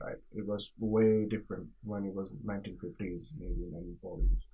[0.00, 0.16] right?
[0.32, 3.70] It was way different when it was 1950s, maybe
[4.04, 4.49] 1940s.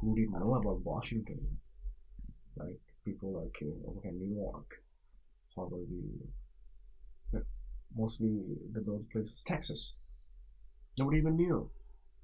[0.00, 1.58] Who didn't know about Washington?
[2.56, 4.82] Like people like okay, New York,
[5.54, 5.86] Harvard,
[7.32, 7.42] but
[7.96, 8.40] mostly
[8.72, 9.96] the birthplace places, Texas.
[10.98, 11.70] Nobody even knew.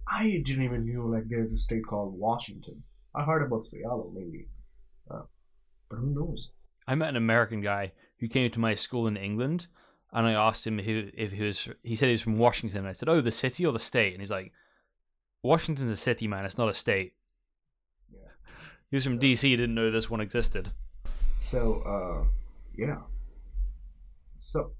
[0.08, 2.82] I didn't even know like there's a state called Washington.
[3.14, 4.48] I heard about Seattle maybe,
[5.10, 5.22] uh,
[5.88, 6.50] but who knows?
[6.86, 9.66] I met an American guy who came to my school in England,
[10.12, 11.68] and I asked him he, if he was.
[11.82, 12.86] He said he was from Washington.
[12.86, 14.52] I said, "Oh, the city or the state?" And he's like,
[15.42, 16.44] "Washington's a city, man.
[16.44, 17.14] It's not a state."
[18.92, 19.40] He was from so, DC.
[19.40, 20.70] Didn't know this one existed.
[21.38, 22.26] So, uh,
[22.76, 23.00] yeah.
[24.38, 24.72] So,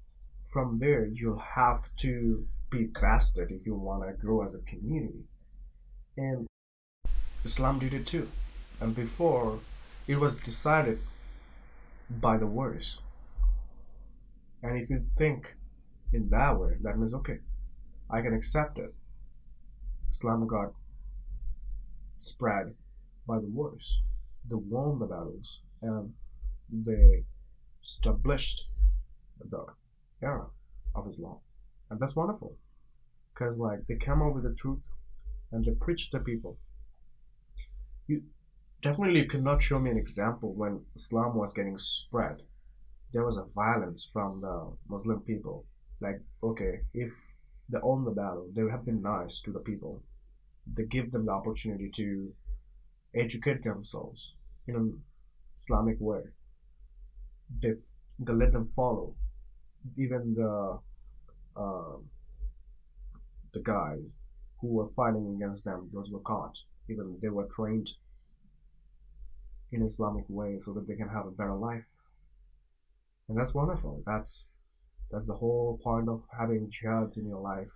[0.47, 5.23] from there, you'll have to be vested if you want to grow as a community.
[6.15, 6.45] And
[7.43, 8.29] Islam did it too.
[8.79, 9.61] And before,
[10.05, 10.99] it was decided
[12.07, 12.99] by the words.
[14.61, 15.55] And if you think
[16.13, 17.39] in that way, that means okay,
[18.11, 18.93] I can accept it.
[20.11, 20.73] Islam got
[22.19, 22.75] spread
[23.27, 24.01] by the wars.
[24.49, 26.13] They won the battles and
[26.69, 27.23] they
[27.81, 28.69] established
[29.39, 29.65] the
[30.21, 30.47] era
[30.95, 31.37] of Islam.
[31.89, 32.57] And that's wonderful.
[33.33, 34.87] Because, like, they came up with the truth
[35.51, 36.57] and they preached to people.
[38.07, 38.23] You
[38.81, 42.43] definitely cannot show me an example when Islam was getting spread.
[43.11, 45.65] There was a violence from the Muslim people.
[46.01, 47.13] Like, okay, if
[47.69, 50.03] they own the battle, they have been nice to the people.
[50.71, 52.33] They give them the opportunity to
[53.15, 54.35] educate themselves
[54.67, 55.01] in an
[55.57, 56.21] Islamic way.
[57.61, 57.73] They,
[58.19, 59.15] they let them follow.
[59.97, 60.79] Even the
[61.55, 61.97] uh,
[63.53, 63.99] the guys
[64.59, 66.57] who were fighting against them, those were caught.
[66.89, 67.89] Even they were trained
[69.71, 71.83] in Islamic way so that they can have a better life.
[73.27, 74.01] And that's wonderful.
[74.05, 74.51] That's
[75.11, 77.69] that's the whole point of having jihad in your life.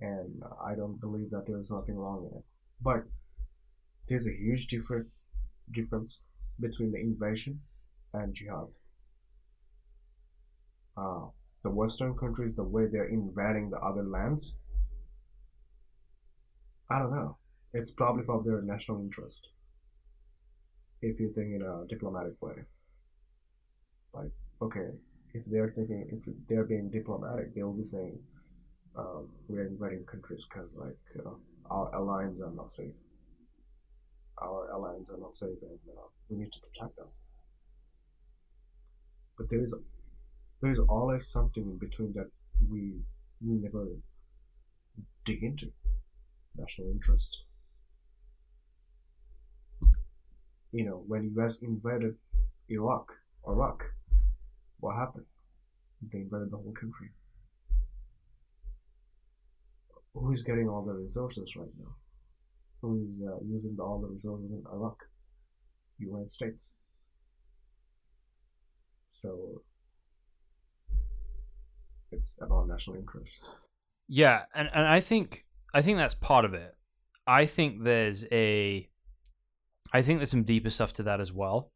[0.00, 2.44] And I don't believe that there is nothing wrong in it.
[2.80, 3.04] But
[4.08, 5.08] there's a huge different
[5.70, 6.22] difference
[6.60, 7.60] between the invasion
[8.12, 8.68] and jihad.
[10.96, 11.26] Uh,
[11.62, 14.56] the Western countries, the way they're invading the other lands,
[16.90, 17.38] I don't know.
[17.72, 19.50] It's probably for their national interest.
[21.00, 22.64] If you think in a diplomatic way.
[24.12, 24.30] Like,
[24.60, 24.90] okay,
[25.32, 28.18] if they're thinking, if they're being diplomatic, they'll be saying,
[28.96, 31.30] um, we're invading countries because, like, uh,
[31.70, 32.92] our allies are not safe.
[34.42, 37.08] Our allies are not safe and uh, we need to protect them.
[39.36, 39.74] But there is
[40.60, 42.30] there is always something in between that
[42.70, 43.00] we
[43.40, 43.86] we never
[45.24, 45.72] dig into
[46.56, 47.44] national interest.
[50.72, 52.16] You know, when US invaded
[52.68, 53.12] Iraq,
[53.46, 53.84] Iraq,
[54.80, 55.26] what happened?
[56.10, 57.10] They invaded the whole country.
[60.14, 61.94] who is getting all the resources right now?
[62.82, 64.98] Who is uh, using all the resources in Iraq?
[65.98, 66.74] United States.
[69.06, 69.62] So
[72.10, 73.48] it's about national interest.
[74.08, 76.74] Yeah, and, and I think I think that's part of it.
[77.26, 78.88] I think there's a
[79.92, 81.72] I think there's some deeper stuff to that as well.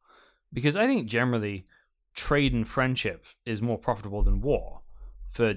[0.53, 1.67] Because I think generally
[2.15, 4.81] trade and friendship is more profitable than war
[5.31, 5.55] for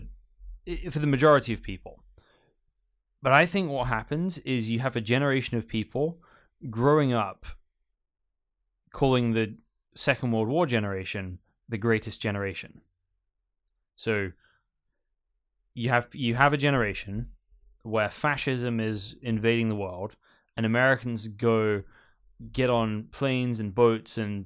[0.91, 2.04] for the majority of people.
[3.22, 6.20] But I think what happens is you have a generation of people
[6.70, 7.45] growing up
[8.91, 9.55] calling the
[9.95, 12.82] Second World War generation the greatest generation.
[13.95, 14.32] So
[15.74, 17.30] you have you have a generation
[17.84, 20.15] where fascism is invading the world
[20.57, 21.84] and Americans go
[22.51, 24.45] get on planes and boats and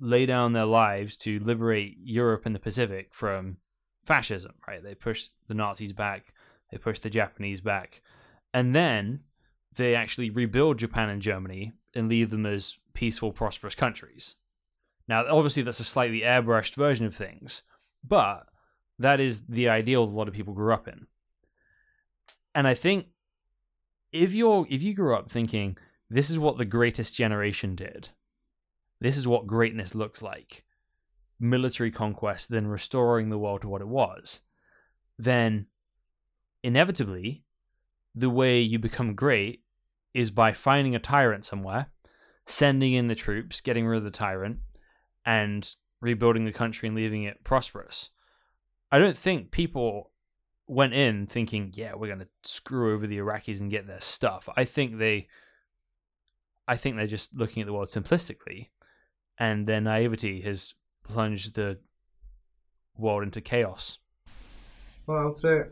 [0.00, 3.58] lay down their lives to liberate Europe and the Pacific from
[4.04, 4.82] fascism, right?
[4.82, 6.34] They push the Nazis back,
[6.72, 8.02] they push the Japanese back,
[8.52, 9.20] and then
[9.76, 14.36] they actually rebuild Japan and Germany and leave them as peaceful, prosperous countries.
[15.06, 17.62] Now, obviously, that's a slightly airbrushed version of things,
[18.02, 18.46] but
[18.98, 21.06] that is the ideal a lot of people grew up in.
[22.54, 23.06] And I think
[24.12, 25.76] if you're if you grew up thinking
[26.08, 28.10] this is what the greatest generation did,
[29.00, 30.64] this is what greatness looks like,
[31.40, 34.42] military conquest, then restoring the world to what it was,
[35.18, 35.66] then
[36.62, 37.44] inevitably
[38.14, 39.62] the way you become great
[40.14, 41.86] is by finding a tyrant somewhere,
[42.46, 44.58] sending in the troops, getting rid of the tyrant,
[45.24, 48.10] and rebuilding the country and leaving it prosperous.
[48.90, 50.10] I don't think people
[50.66, 54.48] went in thinking, yeah, we're going to screw over the Iraqis and get their stuff.
[54.56, 55.28] I think they
[56.68, 58.68] I think they're just looking at the world simplistically
[59.38, 61.78] and their naivety has plunged the
[62.96, 63.98] world into chaos.
[65.06, 65.62] Well, I would say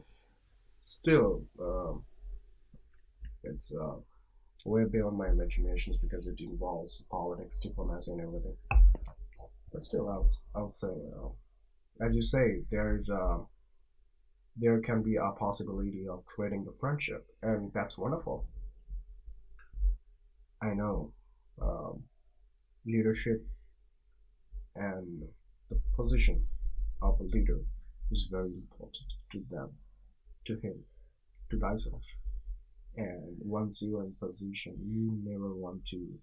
[0.91, 2.03] still um,
[3.45, 3.97] it's uh,
[4.67, 8.57] way beyond my imaginations because it involves politics, diplomacy, and everything.
[9.73, 11.29] But still, I I would say, uh,
[12.05, 13.39] as you say, there is a
[14.57, 18.47] there can be a possibility of trading the friendship, and that's wonderful.
[20.61, 21.13] I know
[21.63, 22.03] um,
[22.85, 23.47] leadership
[24.75, 25.23] and
[25.71, 26.47] the position
[27.01, 27.61] of a leader
[28.11, 29.71] is very important to them,
[30.45, 30.85] to him,
[31.51, 32.03] to thyself.
[32.97, 36.19] And once you are in position, you never want to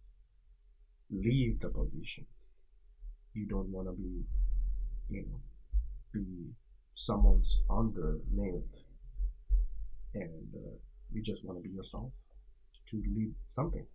[1.10, 2.26] leave the position.
[3.34, 4.26] You don't want to be,
[5.10, 5.40] you know,
[6.14, 6.52] be
[6.96, 8.84] someone's underneath,
[10.14, 10.78] and uh,
[11.14, 12.12] you just want to be yourself
[12.90, 13.86] to lead something,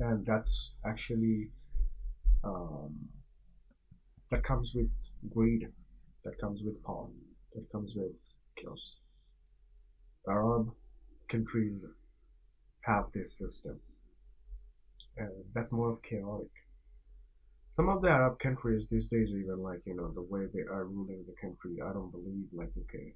[0.00, 1.50] and that's actually
[2.42, 3.08] um,
[4.30, 4.90] that comes with
[5.32, 5.68] greed,
[6.24, 7.06] that comes with power,
[7.54, 8.12] that comes with
[8.56, 8.96] chaos.
[10.28, 10.72] Arab
[11.28, 11.86] countries
[12.82, 13.80] have this system,
[15.16, 16.50] and that's more of chaotic
[17.74, 20.84] some of the Arab countries these days, even like you know the way they are
[20.84, 23.14] ruling the country, I don't believe like okay,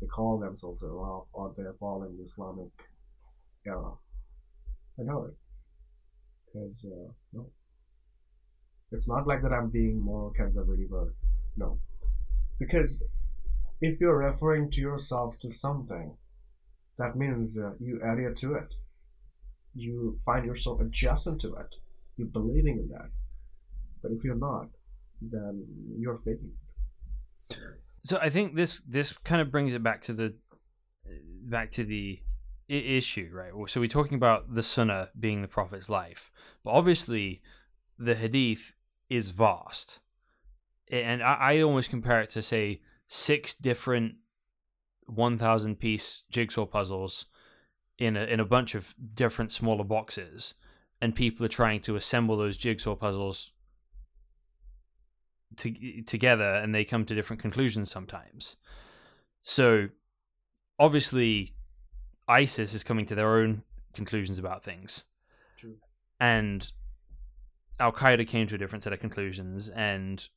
[0.00, 2.72] they call themselves Arab or they're following Islamic
[3.64, 3.92] era.
[4.98, 5.36] I know it,
[6.44, 7.46] because uh, no,
[8.90, 9.52] it's not like that.
[9.52, 11.14] I'm being more conservative or
[11.56, 11.78] no,
[12.58, 13.04] because
[13.80, 16.16] if you're referring to yourself to something,
[16.98, 18.74] that means uh, you adhere to it.
[19.74, 21.76] You find yourself adjacent to it.
[22.16, 23.10] You're believing in that
[24.02, 24.68] but if you're not,
[25.20, 25.64] then
[25.98, 26.52] you're faking.
[28.04, 30.34] So I think this this kind of brings it back to the
[31.44, 32.20] back to the
[32.68, 33.52] issue, right?
[33.68, 36.30] So we're talking about the sunnah being the prophet's life,
[36.64, 37.42] but obviously
[37.98, 38.74] the hadith
[39.08, 40.00] is vast,
[40.90, 44.14] and I, I almost compare it to say six different
[45.06, 47.26] one thousand piece jigsaw puzzles
[47.98, 50.54] in a in a bunch of different smaller boxes,
[51.00, 53.52] and people are trying to assemble those jigsaw puzzles
[55.56, 58.56] to, together and they come to different conclusions sometimes.
[59.42, 59.88] So
[60.78, 61.54] obviously
[62.28, 63.62] ISIS is coming to their own
[63.94, 65.04] conclusions about things.
[65.58, 65.76] True.
[66.20, 66.70] And
[67.80, 70.28] Al Qaeda came to a different set of conclusions, and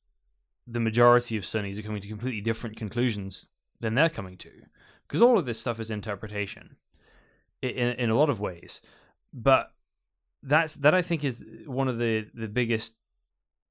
[0.71, 3.47] the majority of Sunnis are coming to completely different conclusions
[3.79, 4.51] than they're coming to.
[5.07, 6.77] Because all of this stuff is interpretation
[7.61, 8.81] in, in a lot of ways.
[9.33, 9.73] But
[10.41, 12.95] that's that I think is one of the, the biggest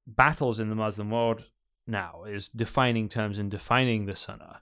[0.07, 1.45] battles in the Muslim world
[1.87, 4.61] now is defining terms and defining the sunnah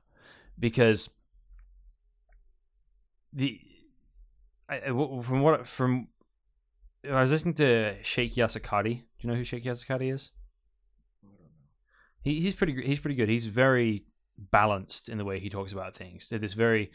[0.57, 1.09] because
[3.33, 3.59] the
[4.67, 6.07] I, from what from
[7.09, 8.99] I was listening to Sheikh Yasir Qadhi.
[8.99, 10.31] Do you know who Sheikh Yasir Qadhi is?
[12.21, 13.29] He, he's pretty he's pretty good.
[13.29, 14.05] He's very
[14.37, 16.29] balanced in the way he talks about things.
[16.29, 16.91] He's this very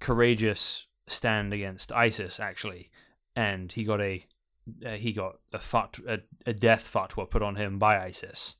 [0.00, 2.90] courageous stand against ISIS actually,
[3.34, 4.24] and he got a
[4.84, 8.56] uh, he got a fat a, a death fatwa put on him by ISIS,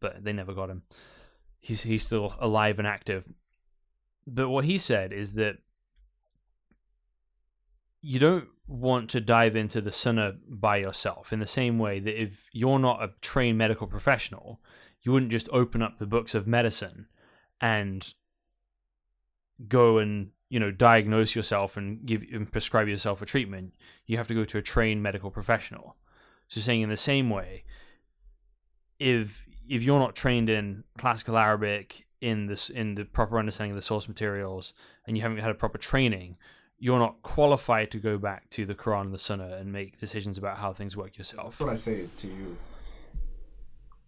[0.00, 0.82] but they never got him.
[1.60, 3.24] He's he's still alive and active.
[4.26, 5.58] But what he said is that
[8.00, 12.20] you don't want to dive into the sunnah by yourself in the same way that
[12.20, 14.60] if you're not a trained medical professional,
[15.02, 17.06] you wouldn't just open up the books of medicine
[17.60, 18.14] and
[19.68, 23.74] go and you know diagnose yourself and give and prescribe yourself a treatment.
[24.06, 25.96] You have to go to a trained medical professional.
[26.48, 27.64] So saying in the same way,
[28.98, 33.76] if if you're not trained in classical Arabic in this in the proper understanding of
[33.76, 34.74] the source materials
[35.06, 36.36] and you haven't had a proper training,
[36.78, 40.36] you're not qualified to go back to the Quran and the Sunnah and make decisions
[40.36, 41.60] about how things work yourself.
[41.60, 42.56] What I say to you.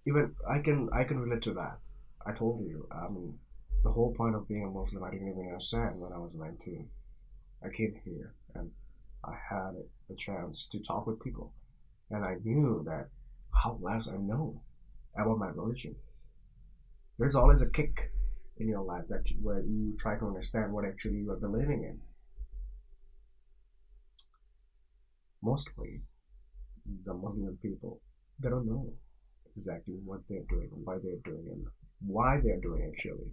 [0.06, 1.78] Even I can I can relate to that.
[2.26, 2.86] I told you.
[2.90, 3.38] I mean,
[3.82, 6.88] the whole point of being a Muslim, I didn't even understand when I was 19.
[7.62, 8.70] I came here and
[9.24, 9.72] I had
[10.10, 11.52] a chance to talk with people,
[12.10, 13.08] and I knew that
[13.62, 14.62] how less I know
[15.16, 15.96] about my religion.
[17.18, 18.10] There's always a kick
[18.58, 22.00] in your life that where you try to understand what actually you are believing in.
[25.42, 26.02] Mostly,
[27.04, 28.00] the Muslim people
[28.40, 28.92] they don't know
[29.56, 31.58] exactly what they're doing, why they're doing it,
[32.06, 33.30] why they're doing it actually,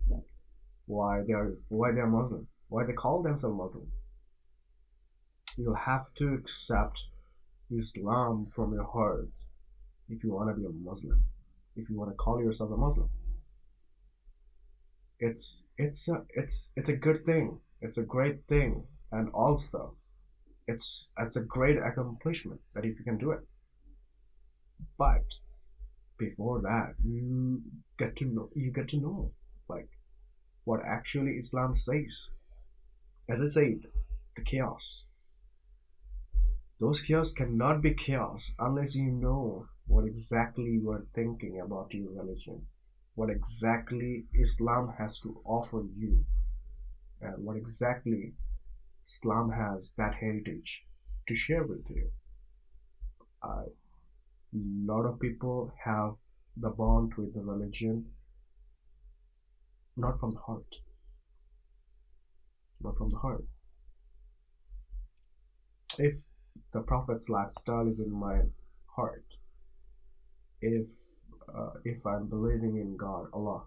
[0.85, 3.91] why they're why they're Muslim, why they call themselves Muslim.
[5.57, 7.07] You have to accept
[7.69, 9.29] Islam from your heart
[10.09, 11.23] if you want to be a Muslim,
[11.75, 13.09] if you want to call yourself a Muslim.
[15.19, 17.59] It's it's a it's it's a good thing.
[17.81, 19.95] It's a great thing, and also,
[20.67, 23.41] it's it's a great accomplishment that if you can do it.
[24.97, 25.25] But
[26.21, 27.61] before that, you
[27.97, 29.31] get to know you get to know
[29.67, 29.89] like
[30.63, 32.31] what actually Islam says.
[33.27, 33.79] As I said,
[34.35, 35.07] the chaos.
[36.79, 42.11] Those chaos cannot be chaos unless you know what exactly you are thinking about your
[42.11, 42.61] religion,
[43.15, 46.23] what exactly Islam has to offer you,
[47.21, 48.33] and what exactly
[49.07, 50.85] Islam has that heritage
[51.27, 52.09] to share with you.
[53.43, 53.65] A
[54.53, 56.15] lot of people have
[56.57, 58.05] the bond with the religion
[59.95, 60.77] not from the heart.
[62.81, 63.45] Not from the heart.
[65.97, 66.15] If
[66.73, 68.41] the Prophet's lifestyle is in my
[68.95, 69.35] heart,
[70.61, 70.87] if
[71.53, 73.63] uh, if I'm believing in God, Allah,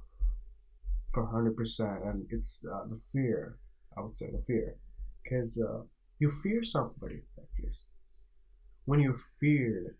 [1.13, 3.59] for hundred percent, and it's uh, the fear,
[3.97, 4.77] I would say the fear,
[5.23, 5.83] because uh,
[6.19, 7.91] you fear somebody at least.
[8.87, 9.97] When you fear,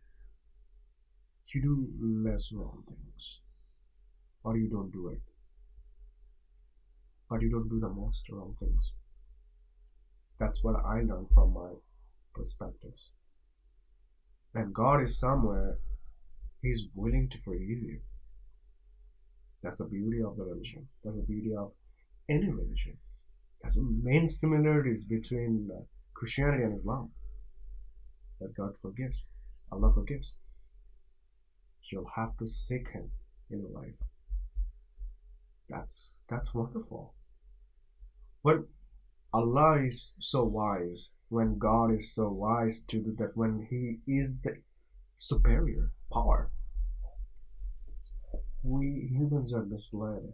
[1.53, 3.41] you do less wrong things,
[4.45, 5.21] or you don't do it,
[7.29, 8.93] but you don't do the most wrong things.
[10.39, 11.71] That's what I learned from my
[12.35, 13.11] perspectives.
[14.55, 15.79] And God is somewhere
[16.63, 18.01] He's willing to forgive you.
[19.63, 20.89] That's the beauty of the religion.
[21.03, 21.73] That's the beauty of
[22.29, 22.99] any religion.
[23.61, 25.83] there's the main similarities between uh,
[26.15, 27.11] Christianity and Islam.
[28.41, 29.27] That God forgives.
[29.71, 30.37] Allah forgives.
[31.91, 33.11] You'll have to seek Him
[33.51, 33.95] in your life.
[35.69, 37.15] That's that's wonderful.
[38.43, 38.69] But
[39.33, 44.33] Allah is so wise when God is so wise to do that when He is
[44.43, 44.59] the
[45.17, 46.51] superior power.
[48.63, 50.33] We humans are misled.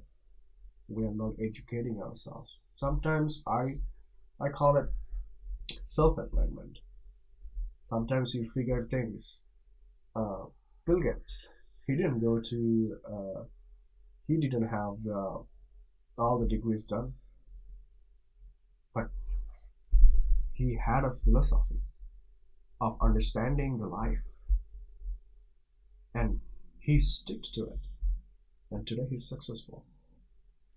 [0.88, 2.58] We are not educating ourselves.
[2.74, 3.78] Sometimes I
[4.40, 4.86] I call it
[5.84, 6.78] self-enlightenment.
[7.82, 9.42] Sometimes you figure things.
[10.14, 10.46] Uh,
[10.90, 11.50] Bill Gates,
[11.86, 13.42] he didn't go to, uh,
[14.26, 15.38] he didn't have uh,
[16.18, 17.12] all the degrees done,
[18.92, 19.10] but
[20.52, 21.82] he had a philosophy
[22.80, 24.24] of understanding the life.
[26.12, 26.40] And
[26.80, 27.86] he stuck to it.
[28.72, 29.84] And today he's successful.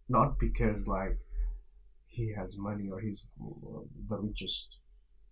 [0.07, 1.17] Not because like
[2.05, 3.25] he has money or he's
[4.09, 4.77] the richest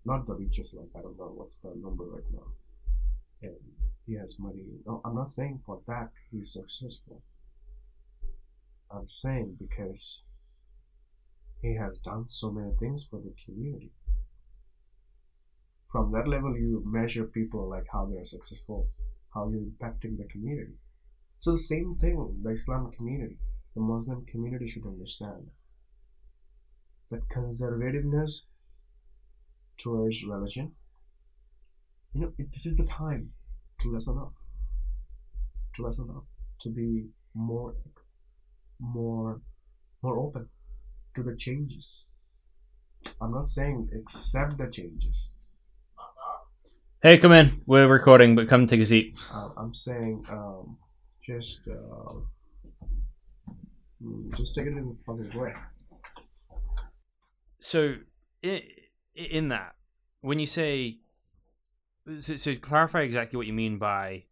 [0.04, 2.48] not the richest like i don't know what's the number right now
[3.42, 3.56] and
[4.06, 4.66] he has money.
[4.86, 7.22] No i'm not saying for that he's successful.
[8.94, 10.24] I'm saying because
[11.62, 13.92] he has done so many things for the community.
[15.92, 18.90] From that level you measure people like how they're successful
[19.34, 20.74] how you're impacting the community.
[21.40, 23.38] So the same thing the islam community
[23.76, 25.50] the muslim community should understand
[27.10, 28.42] that conservativeness
[29.78, 30.74] towards religion
[32.14, 33.30] you know it, this is the time
[33.80, 34.34] to lessen up
[35.76, 36.26] to lessen up
[36.60, 37.76] to be more
[38.80, 39.42] more
[40.02, 40.48] more open
[41.16, 42.10] to the changes
[43.20, 45.34] I'm not saying accept the changes.
[47.02, 47.62] Hey, come in.
[47.66, 49.18] We're recording, but come take a seat.
[49.34, 50.78] Uh, I'm saying um,
[51.24, 52.14] just uh,
[54.04, 55.54] mm, just take it in a positive way.
[57.58, 57.96] So,
[58.44, 58.64] i-
[59.16, 59.76] in that,
[60.22, 61.00] when you say,
[62.20, 64.26] so, so clarify exactly what you mean by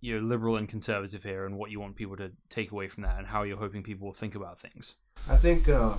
[0.00, 3.18] you're liberal and conservative here, and what you want people to take away from that,
[3.18, 4.96] and how you're hoping people will think about things.
[5.28, 5.94] I think uh,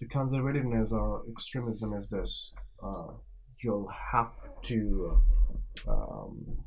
[0.00, 3.12] the conservativeness or extremism is this: uh,
[3.62, 4.32] you'll have
[4.62, 5.22] to
[5.86, 6.64] um,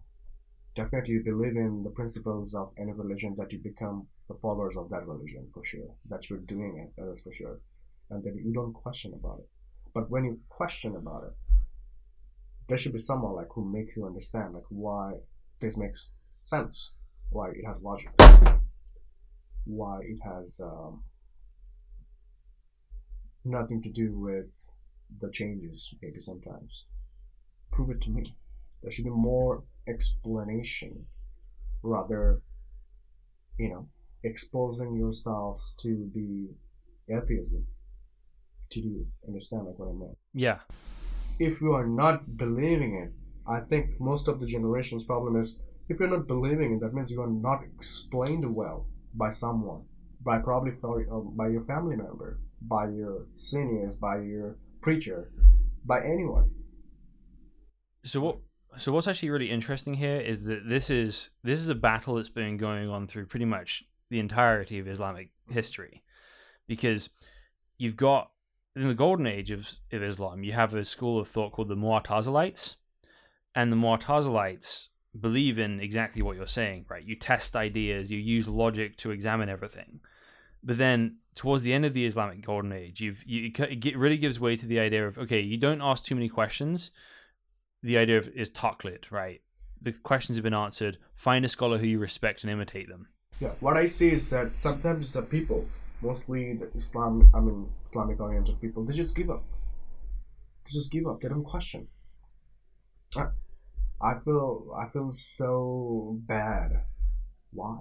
[0.75, 5.05] definitely believe in the principles of any religion that you become the followers of that
[5.05, 5.89] religion for sure.
[6.09, 7.59] That you're doing it, that is for sure,
[8.09, 9.49] and that you don't question about it.
[9.93, 11.33] But when you question about it,
[12.67, 15.13] there should be someone like who makes you understand like why
[15.59, 16.09] this makes
[16.43, 16.95] sense,
[17.29, 18.11] why it has logic,
[19.65, 21.03] why it has um,
[23.45, 24.47] nothing to do with
[25.19, 26.85] the changes maybe sometimes.
[27.71, 28.35] Prove it to me.
[28.81, 31.05] There should be more explanation
[31.81, 32.41] rather
[33.57, 33.89] you know
[34.23, 36.49] exposing yourselves to the
[37.13, 37.67] atheism.
[38.81, 40.17] Do you understand like what I meant?
[40.33, 40.59] Yeah.
[41.39, 43.11] if you are not believing it,
[43.51, 45.59] I think most of the generation's problem is
[45.89, 49.83] if you're not believing it, that means you are not explained well by someone,
[50.21, 55.31] by probably uh, by your family member, by your seniors, by your preacher,
[55.85, 56.49] by anyone.
[58.05, 58.37] So what?
[58.77, 62.29] So what's actually really interesting here is that this is this is a battle that's
[62.29, 66.03] been going on through pretty much the entirety of Islamic history,
[66.67, 67.09] because
[67.77, 68.31] you've got
[68.75, 71.75] in the golden age of, of Islam, you have a school of thought called the
[71.75, 72.75] Mu'tazilites,
[73.53, 74.87] and the Mu'tazilites
[75.19, 77.03] believe in exactly what you're saying, right?
[77.03, 79.99] You test ideas, you use logic to examine everything,
[80.63, 84.39] but then towards the end of the Islamic golden age, you've you it really gives
[84.39, 86.91] way to the idea of okay, you don't ask too many questions
[87.83, 89.41] the idea of is taqlid, right?
[89.81, 90.97] The questions have been answered.
[91.15, 93.09] Find a scholar who you respect and imitate them.
[93.39, 95.65] Yeah, what I see is that sometimes the people,
[96.03, 99.43] mostly the Islam, I mean Islamic oriented people, they just give up.
[100.65, 101.21] They just give up.
[101.21, 101.87] They don't question.
[103.15, 103.27] I,
[104.01, 106.69] I feel I feel so bad.
[107.51, 107.79] Why?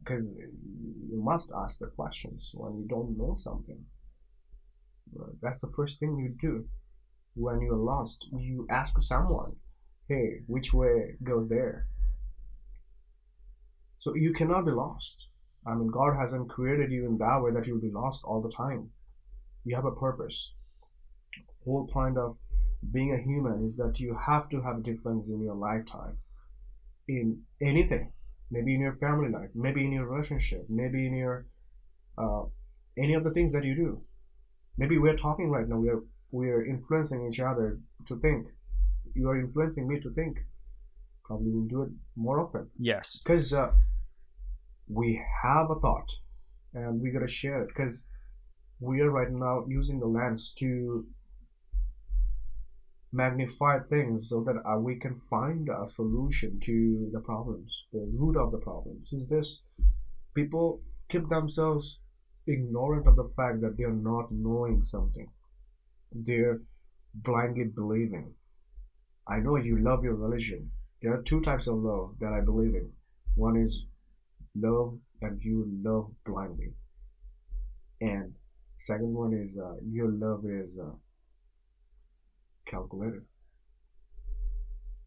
[0.00, 3.84] Because you must ask the questions when you don't know something.
[5.40, 6.66] That's the first thing you do
[7.34, 8.28] when you're lost.
[8.32, 9.56] You ask someone,
[10.08, 11.86] "Hey, which way goes there?"
[13.98, 15.28] So you cannot be lost.
[15.66, 18.50] I mean, God hasn't created you in that way that you'll be lost all the
[18.50, 18.90] time.
[19.64, 20.52] You have a purpose.
[21.64, 22.36] Whole point of
[22.92, 26.18] being a human is that you have to have a difference in your lifetime.
[27.08, 28.12] In anything,
[28.50, 31.46] maybe in your family life, maybe in your relationship, maybe in your
[32.18, 32.42] uh,
[32.98, 34.02] any of the things that you do.
[34.76, 35.76] Maybe we're talking right now.
[35.78, 38.48] We're we're influencing each other to think.
[39.14, 40.38] You are influencing me to think.
[41.24, 43.18] Probably we will do it more often Yes.
[43.22, 43.72] because uh,
[44.88, 46.10] we have a thought
[46.72, 48.08] and we gotta share it because
[48.80, 51.06] we are right now using the lens to
[53.12, 58.36] magnify things so that uh, we can find a solution to the problems the root
[58.36, 59.12] of the problems.
[59.12, 59.66] Is this
[60.34, 62.00] people keep themselves
[62.46, 65.28] ignorant of the fact that they are not knowing something?
[66.12, 66.60] They're
[67.14, 68.34] blindly believing.
[69.28, 70.72] I know you love your religion.
[71.00, 72.90] There are two types of love that i believe in.
[73.36, 73.86] One is
[74.54, 76.74] love and you love blindly.
[78.00, 78.34] And
[78.78, 80.96] second one is uh, your love is uh,
[82.66, 83.22] calculated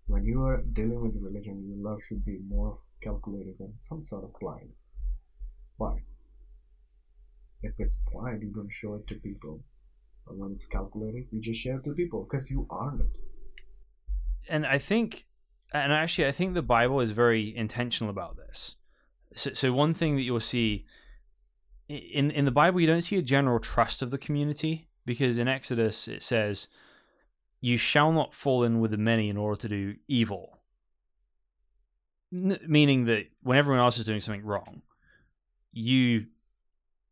[0.08, 4.24] when you are dealing with religion your love should be more calculated and some sort
[4.24, 4.70] of blind.
[5.76, 6.04] Why?
[7.62, 9.64] If it's blind you don't show it to people.
[10.26, 13.20] But when it's calculated you just share it to people because you earned it.
[14.50, 15.26] And I think,
[15.74, 18.78] and actually, I think the Bible is very intentional about this.
[19.36, 20.86] So, so one thing that you'll see
[21.88, 25.48] in in the Bible, you don't see a general trust of the community because in
[25.48, 26.68] Exodus it says,
[27.62, 30.60] "You shall not fall in with the many in order to do evil."
[32.34, 34.82] N- meaning that when everyone else is doing something wrong,
[35.72, 36.28] you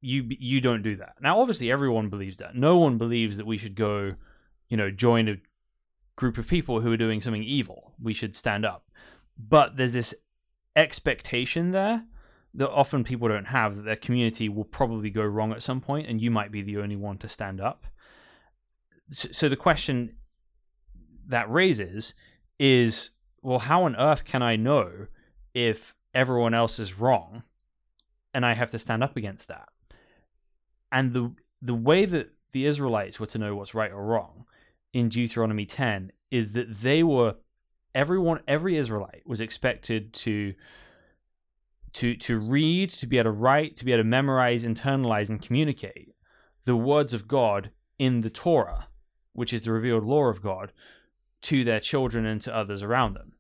[0.02, 1.16] you you don't do that.
[1.22, 2.56] Now, obviously, everyone believes that.
[2.56, 4.16] No one believes that we should go,
[4.70, 5.38] you know, join a
[6.16, 7.94] group of people who are doing something evil.
[8.02, 8.90] We should stand up.
[9.38, 10.14] But there's this
[10.76, 12.06] expectation there
[12.54, 16.08] that often people don't have that their community will probably go wrong at some point,
[16.08, 17.86] and you might be the only one to stand up.
[19.10, 20.16] So, the question
[21.28, 22.16] that raises
[22.60, 23.12] is
[23.42, 25.08] well, how on earth can I know
[25.54, 27.44] if everyone else is wrong
[28.34, 29.70] and I have to stand up against that?
[30.92, 34.46] And the the way that the Israelites were to know what's right or wrong
[34.94, 37.36] in Deuteronomy 10 is that they were
[37.96, 40.54] everyone every Israelite was expected to
[41.94, 45.42] to to read, to be able to write, to be able to memorize, internalize, and
[45.42, 46.14] communicate
[46.66, 48.88] the words of God in the Torah,
[49.34, 50.74] which is the revealed law of God,
[51.44, 53.34] to their children and to others around them.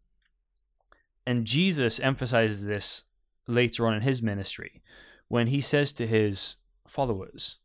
[1.27, 3.03] And Jesus emphasizes this
[3.47, 4.81] later on in his ministry
[5.27, 6.55] when he says to his
[6.87, 7.57] followers,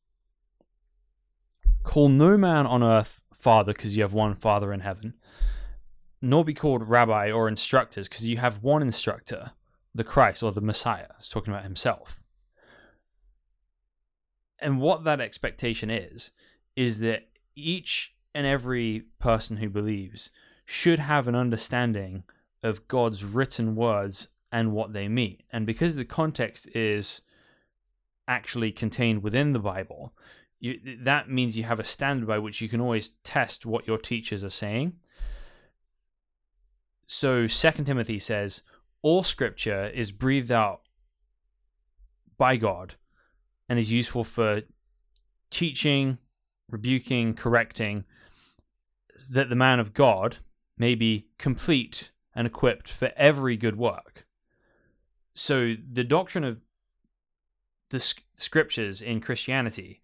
[1.83, 5.15] Call no man on earth father because you have one father in heaven,
[6.23, 9.53] nor be called rabbi or instructors because you have one instructor,
[9.95, 11.07] the Christ or the Messiah.
[11.17, 12.21] It's talking about himself.
[14.59, 16.33] And what that expectation is,
[16.77, 20.31] is that each and every person who believes
[20.65, 22.25] should have an understanding
[22.63, 25.39] of God's written words and what they mean.
[25.51, 27.23] And because the context is
[28.29, 30.13] actually contained within the Bible,
[30.59, 33.99] you, that means you have a standard by which you can always test what your
[33.99, 34.95] teachers are saying.
[37.13, 38.63] So, Second Timothy says,
[39.03, 40.83] all scripture is breathed out
[42.39, 42.95] by God
[43.69, 44.63] and is useful for
[45.51, 46.19] teaching,
[46.69, 48.05] rebuking, correcting,
[49.29, 50.37] that the man of God
[50.79, 54.25] may be complete and equipped for every good work.
[55.33, 56.61] So, the doctrine of
[57.91, 57.99] the
[58.37, 60.01] scriptures in Christianity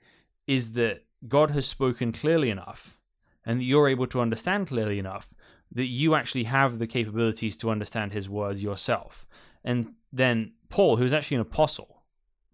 [0.49, 2.99] is that God has spoken clearly enough
[3.45, 5.29] and that you're able to understand clearly enough
[5.73, 9.27] that you actually have the capabilities to understand his words yourself.
[9.64, 12.03] And then Paul, who's actually an apostle,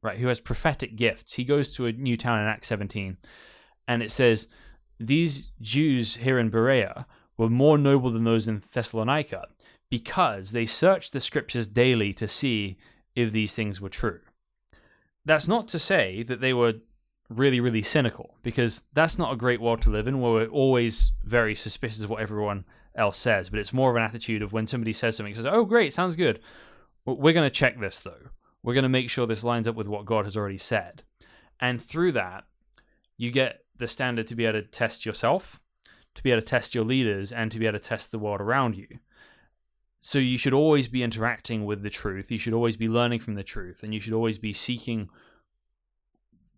[0.03, 3.17] right, who has prophetic gifts, he goes to a new town in Acts 17
[3.87, 4.49] and it says,
[4.99, 7.07] These Jews here in Berea
[7.37, 9.47] were more noble than those in Thessalonica
[9.91, 12.79] because they searched the scriptures daily to see
[13.15, 14.21] if these things were true.
[15.25, 16.75] That's not to say that they were
[17.29, 21.13] really, really cynical, because that's not a great world to live in where we're always
[21.23, 24.67] very suspicious of what everyone else says, but it's more of an attitude of when
[24.67, 26.41] somebody says something, says, oh, great, sounds good.
[27.05, 28.31] We're going to check this, though.
[28.63, 31.03] We're going to make sure this lines up with what God has already said.
[31.59, 32.45] And through that,
[33.17, 35.61] you get the standard to be able to test yourself,
[36.15, 38.41] to be able to test your leaders, and to be able to test the world
[38.41, 38.99] around you.
[39.99, 42.31] So you should always be interacting with the truth.
[42.31, 45.09] You should always be learning from the truth, and you should always be seeking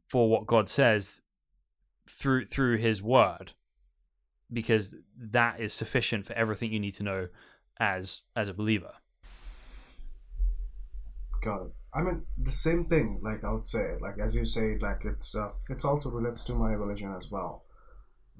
[0.09, 1.20] for what God says
[2.09, 3.53] through through His Word,
[4.53, 7.29] because that is sufficient for everything you need to know
[7.79, 8.93] as as a believer.
[11.43, 11.73] Got it.
[11.93, 13.21] I mean the same thing.
[13.23, 16.55] Like I would say, like as you say, like it's uh, it's also relates to
[16.55, 17.65] my religion as well.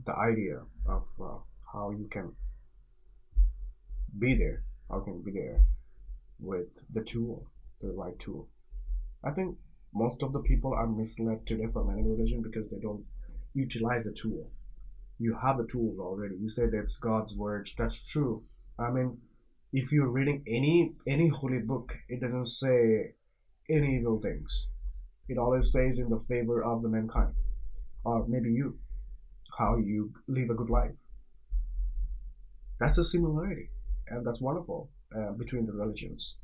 [0.05, 1.39] The idea of uh,
[1.73, 2.33] how you can
[4.19, 5.63] be there, how can be there
[6.41, 7.51] with the tool,
[7.81, 8.49] the right tool.
[9.23, 9.57] I think
[9.95, 13.05] most of the people are misled today from any religion because they don't
[13.55, 14.51] utilize the tool.
[15.19, 16.37] You have the tools already.
[16.41, 17.75] You said it's God's words.
[17.77, 18.45] That's true.
[18.79, 19.19] I mean,
[19.73, 23.15] if you're reading any any holy book, it doesn't say
[23.69, 24.69] any evil things.
[25.29, 27.35] It always says in the favor of the mankind,
[28.05, 28.79] or maybe you,
[29.59, 30.93] how you live a good life.
[32.79, 33.71] That's a similarity,
[34.09, 36.37] and that's wonderful uh, between the religions.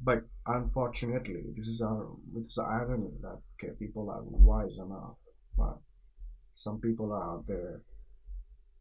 [0.00, 5.16] But unfortunately, this is our this is irony that okay, people are wise enough,
[5.56, 5.78] but
[6.56, 7.82] some people are out there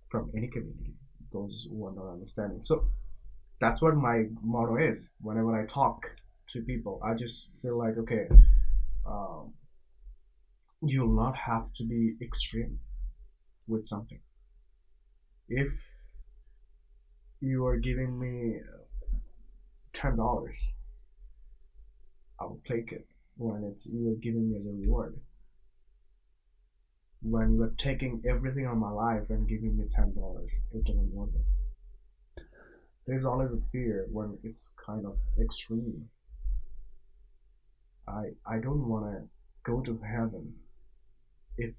[0.09, 0.95] from any community,
[1.31, 2.63] those who are not understanding.
[2.63, 2.87] So
[3.61, 5.11] that's what my motto is.
[5.21, 6.15] Whenever I talk
[6.47, 8.27] to people, I just feel like okay,
[9.05, 9.53] um,
[10.81, 12.79] you'll not have to be extreme
[13.67, 14.21] with something.
[15.47, 15.71] If
[17.39, 18.61] you are giving me
[19.93, 20.75] ten dollars
[22.39, 23.07] I will take it
[23.37, 25.19] when it's you are giving me as a reward.
[27.27, 31.11] When you are taking everything on my life and giving me ten dollars, it doesn't
[31.11, 31.29] work.
[33.07, 36.09] There's always a fear when it's kind of extreme.
[38.07, 39.27] I I don't want to
[39.63, 40.53] go to heaven
[41.57, 41.73] if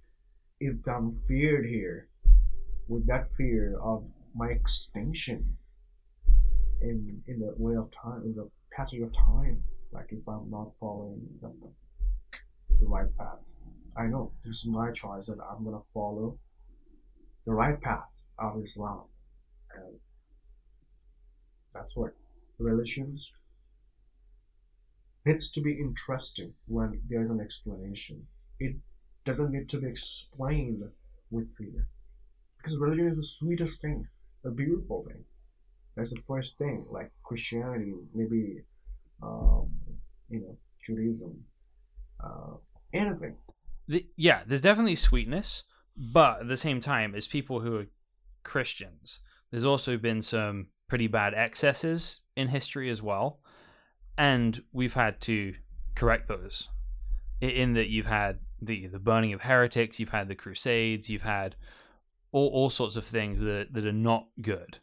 [0.59, 2.09] if I'm feared here
[2.88, 5.59] with that fear of my extinction
[6.82, 10.72] in in the way of time in the passage of time like if I'm not
[10.80, 11.53] following the,
[12.80, 13.55] the right path.
[13.99, 16.38] I know this is my choice and I'm gonna follow
[17.47, 19.05] the right path of Islam.
[19.74, 20.01] And
[21.74, 22.14] that's what
[22.59, 23.32] religions
[25.24, 28.26] needs to be interesting when there's an explanation.
[28.59, 28.76] It
[29.24, 30.82] doesn't need to be explained
[31.30, 31.88] with fear.
[32.57, 34.09] Because religion is the sweetest thing,
[34.44, 35.24] a beautiful thing.
[35.97, 38.62] That's the first thing, like Christianity, maybe
[39.22, 39.70] um,
[40.28, 41.44] you know, Judaism,
[42.22, 42.57] uh,
[42.92, 43.36] anything.
[43.89, 45.64] The, yeah, there's definitely sweetness,
[45.97, 47.87] but at the same time, as people who are
[48.43, 49.20] Christians,
[49.51, 53.41] there's also been some pretty bad excesses in history as well,
[54.18, 55.55] and we've had to
[55.95, 56.68] correct those.
[57.41, 61.55] In that you've had the the burning of heretics, you've had the Crusades, you've had
[62.32, 64.78] all, all sorts of things that that are not good,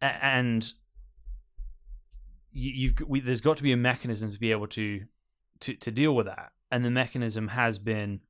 [0.00, 0.72] and
[2.52, 5.02] you, we, there's got to be a mechanism to be able to
[5.60, 8.20] to to deal with that, and the mechanism has been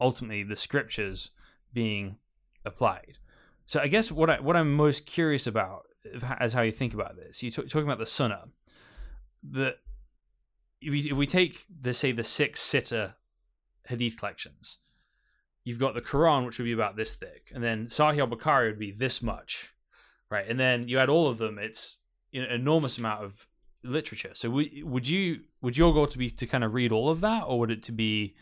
[0.00, 1.30] ultimately the scriptures
[1.72, 2.16] being
[2.64, 3.18] applied.
[3.66, 5.86] So I guess what I what I'm most curious about
[6.40, 8.44] as how you think about this, you talk, talking about the sunnah,
[9.42, 9.74] the
[10.80, 13.14] if we, if we take the say the six sitter
[13.88, 14.78] hadith collections,
[15.64, 18.78] you've got the Quran, which would be about this thick, and then Sahih al-Bukhari would
[18.78, 19.70] be this much,
[20.30, 20.46] right?
[20.48, 21.98] And then you add all of them, it's
[22.32, 23.46] an enormous amount of
[23.82, 24.30] literature.
[24.34, 27.20] So would would you would your goal to be to kind of read all of
[27.20, 28.34] that, or would it to be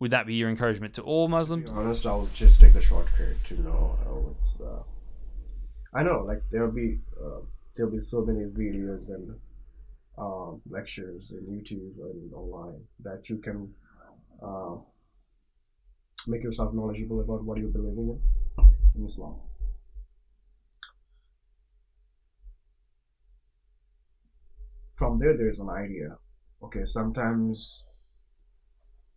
[0.00, 1.64] would that be your encouragement to all To Muslims?
[1.64, 4.60] be honest, I'll just take the shortcut to know how it's.
[4.60, 4.82] Uh,
[5.94, 7.40] I know, like there'll be uh,
[7.76, 9.36] there'll be so many videos and
[10.18, 13.72] um, lectures in YouTube and online that you can
[14.42, 14.76] uh,
[16.26, 18.18] make yourself knowledgeable about what you're believing
[18.58, 19.36] in in Islam.
[24.96, 26.18] From there, there's an idea.
[26.62, 27.88] Okay, sometimes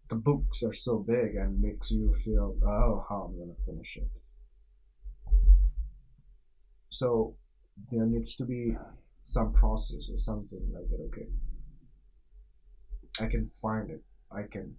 [0.09, 4.09] the books are so big and makes you feel, oh, how I'm gonna finish it.
[6.89, 7.35] So
[7.91, 8.75] there needs to be
[9.23, 11.03] some process or something like that.
[11.07, 11.27] Okay,
[13.21, 14.03] I can find it.
[14.31, 14.75] I can,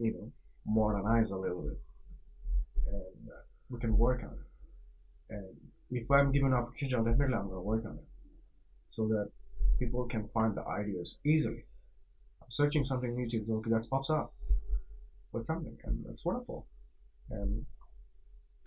[0.00, 0.32] you know,
[0.66, 1.80] modernize a little bit,
[2.86, 3.30] and
[3.70, 5.34] we can work on it.
[5.34, 5.56] And
[5.90, 8.08] if I'm given an opportunity, definitely I'm gonna work on it,
[8.92, 9.30] so that
[9.78, 11.64] people can find the ideas easily
[12.42, 14.34] I'm searching something YouTube, okay, that pops up
[15.32, 16.66] with something, and that's wonderful.
[17.30, 17.66] And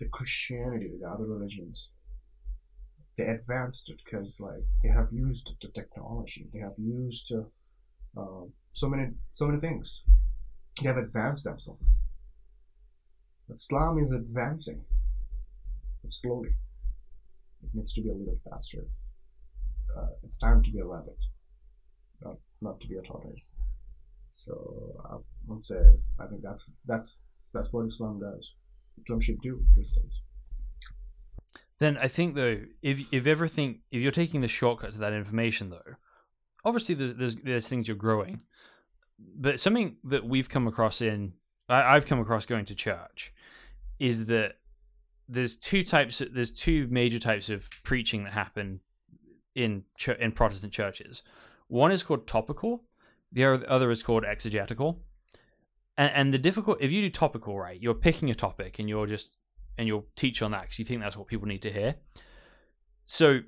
[0.00, 1.90] the Christianity, the other religions,
[3.16, 7.32] they advanced it because like they have used the technology, they have used
[8.16, 10.02] uh, so many so many things.
[10.82, 11.82] They have advanced themselves.
[13.54, 14.84] Islam is advancing,
[16.02, 16.56] but slowly.
[17.62, 18.86] It needs to be a little faster.
[19.96, 21.22] Uh, it's time to be a rabbit,
[22.22, 23.50] not not to be a tortoise.
[24.30, 25.16] So I
[25.46, 25.80] would say
[26.18, 27.22] I think that's that's
[27.52, 28.52] that's what Islam does.
[29.02, 30.20] Islam should do these days.
[31.78, 35.70] Then I think though, if if everything, if you're taking the shortcut to that information
[35.70, 35.96] though,
[36.64, 38.40] obviously there's there's, there's things you're growing,
[39.18, 41.34] but something that we've come across in
[41.68, 43.32] I, I've come across going to church
[43.98, 44.54] is that
[45.28, 46.22] there's two types.
[46.30, 48.80] There's two major types of preaching that happen
[49.56, 51.22] in ch- in Protestant churches.
[51.66, 52.84] One is called topical,
[53.32, 55.02] the other is called exegetical.
[55.98, 59.06] And, and the difficult, if you do topical right, you're picking a topic and you're
[59.06, 59.36] just
[59.78, 61.96] and you'll teach on that because you think that's what people need to hear.
[63.02, 63.40] So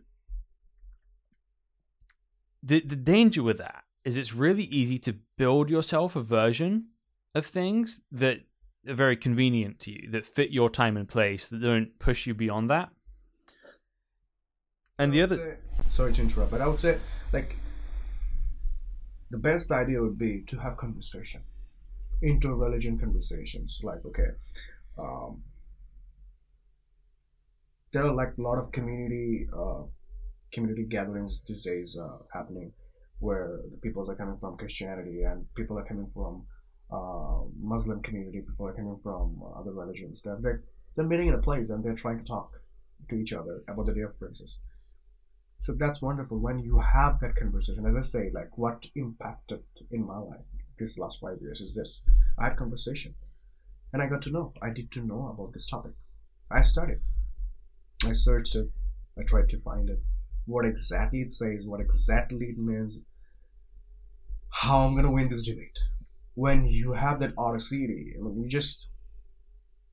[2.62, 6.86] the the danger with that is it's really easy to build yourself a version
[7.34, 8.40] of things that
[8.88, 12.34] are very convenient to you, that fit your time and place, that don't push you
[12.34, 12.88] beyond that.
[14.98, 16.98] And the other, say- sorry to interrupt, but I would say
[17.32, 17.56] like
[19.30, 21.42] the best idea would be to have conversation,
[22.22, 23.80] inter-religion conversations.
[23.82, 24.30] Like okay,
[24.98, 25.42] um,
[27.92, 29.82] there are like a lot of community uh,
[30.52, 32.72] community gatherings these days uh, happening
[33.20, 36.44] where the people are coming from Christianity and people are coming from
[36.90, 40.22] uh, Muslim community, people are coming from other religions.
[40.22, 40.62] They're, they're,
[40.94, 42.52] they're meeting in a place and they're trying to talk
[43.10, 44.62] to each other about the differences.
[45.60, 47.86] So that's wonderful when you have that conversation.
[47.86, 50.46] As I say, like what impacted in my life
[50.78, 52.04] this last five years is this.
[52.38, 53.14] I had conversation
[53.92, 54.52] and I got to know.
[54.62, 55.92] I did to know about this topic.
[56.50, 57.00] I studied.
[58.06, 58.70] I searched it.
[59.18, 60.00] I tried to find it.
[60.46, 63.00] What exactly it says, what exactly it means,
[64.50, 65.78] how I'm gonna win this debate.
[66.34, 68.90] When you have that audacity, I mean, you just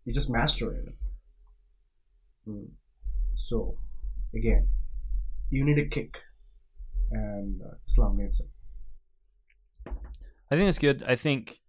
[0.06, 0.94] you just master it.
[2.48, 2.70] Mm.
[3.36, 3.78] So
[4.34, 4.70] again,
[5.50, 6.18] you need a kick,
[7.12, 8.48] and uh, Islam needs it.
[10.52, 11.04] I think it's good.
[11.08, 11.62] I think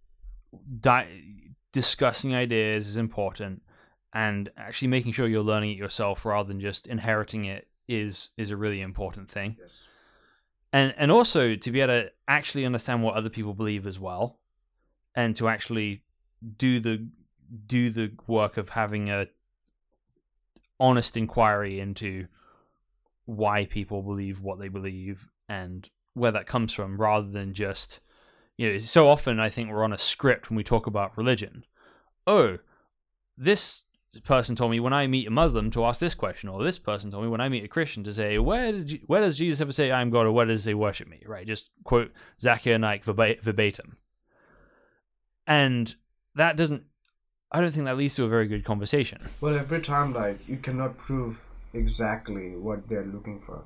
[0.79, 3.61] di- discussing ideas is important,
[4.13, 8.49] and actually making sure you're learning it yourself rather than just inheriting it is is
[8.49, 9.57] a really important thing.
[9.59, 9.87] Yes.
[10.73, 14.39] And and also to be able to actually understand what other people believe as well,
[15.15, 16.03] and to actually
[16.57, 17.07] do the
[17.65, 19.27] do the work of having a
[20.79, 22.27] honest inquiry into
[23.27, 27.99] why people believe what they believe and where that comes from rather than just
[28.57, 31.63] You know, so often I think we're on a script when we talk about religion.
[32.25, 32.57] Oh,
[33.37, 33.83] this
[34.23, 37.11] person told me when I meet a Muslim to ask this question, or this person
[37.11, 39.61] told me when I meet a Christian to say, where did you, where does Jesus
[39.61, 41.21] ever say I'm God, or where does he worship me?
[41.25, 42.11] Right, just quote
[42.41, 43.97] Zakir Naik verba- verbatim.
[45.45, 45.93] And
[46.33, 46.83] that doesn't.
[47.51, 49.21] I don't think that leads to a very good conversation.
[49.39, 51.45] Well, every time, like, you cannot prove
[51.77, 53.65] exactly what they're looking for.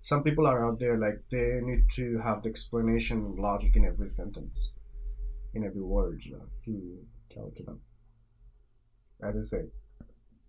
[0.00, 4.08] Some people are out there, like, they need to have the explanation logic in every
[4.08, 4.72] sentence,
[5.54, 7.80] in every word you, you tell to them.
[9.22, 9.62] As I say,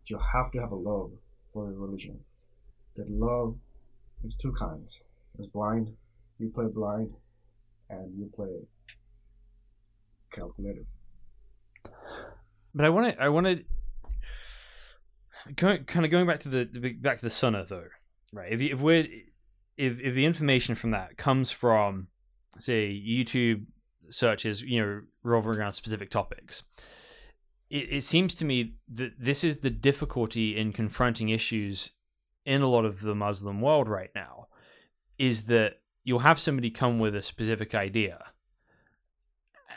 [0.08, 1.12] you have to have a love
[1.54, 2.20] for your religion.
[2.96, 3.56] That love
[4.24, 5.04] is two kinds.
[5.36, 5.96] There's blind,
[6.38, 7.14] you play blind,
[7.90, 8.68] and you play
[10.34, 10.86] calculative.
[12.74, 13.24] But I want to.
[13.24, 13.64] I want to.
[15.56, 16.66] Kind of going back to the
[17.00, 17.86] back to the Sunnah though,
[18.34, 18.52] right?
[18.52, 19.08] If if we're
[19.78, 22.08] if if the information from that comes from
[22.58, 23.66] say YouTube
[24.10, 26.64] searches, you know, revolving around specific topics,
[27.70, 31.92] it, it seems to me that this is the difficulty in confronting issues
[32.46, 34.48] in a lot of the Muslim world right now,
[35.18, 38.32] is that you'll have somebody come with a specific idea,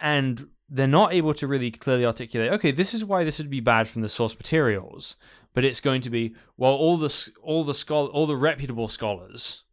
[0.00, 3.60] and they're not able to really clearly articulate, okay, this is why this would be
[3.60, 5.16] bad from the source materials,
[5.58, 9.64] but it's going to be, well, all the all the schol- all the reputable scholars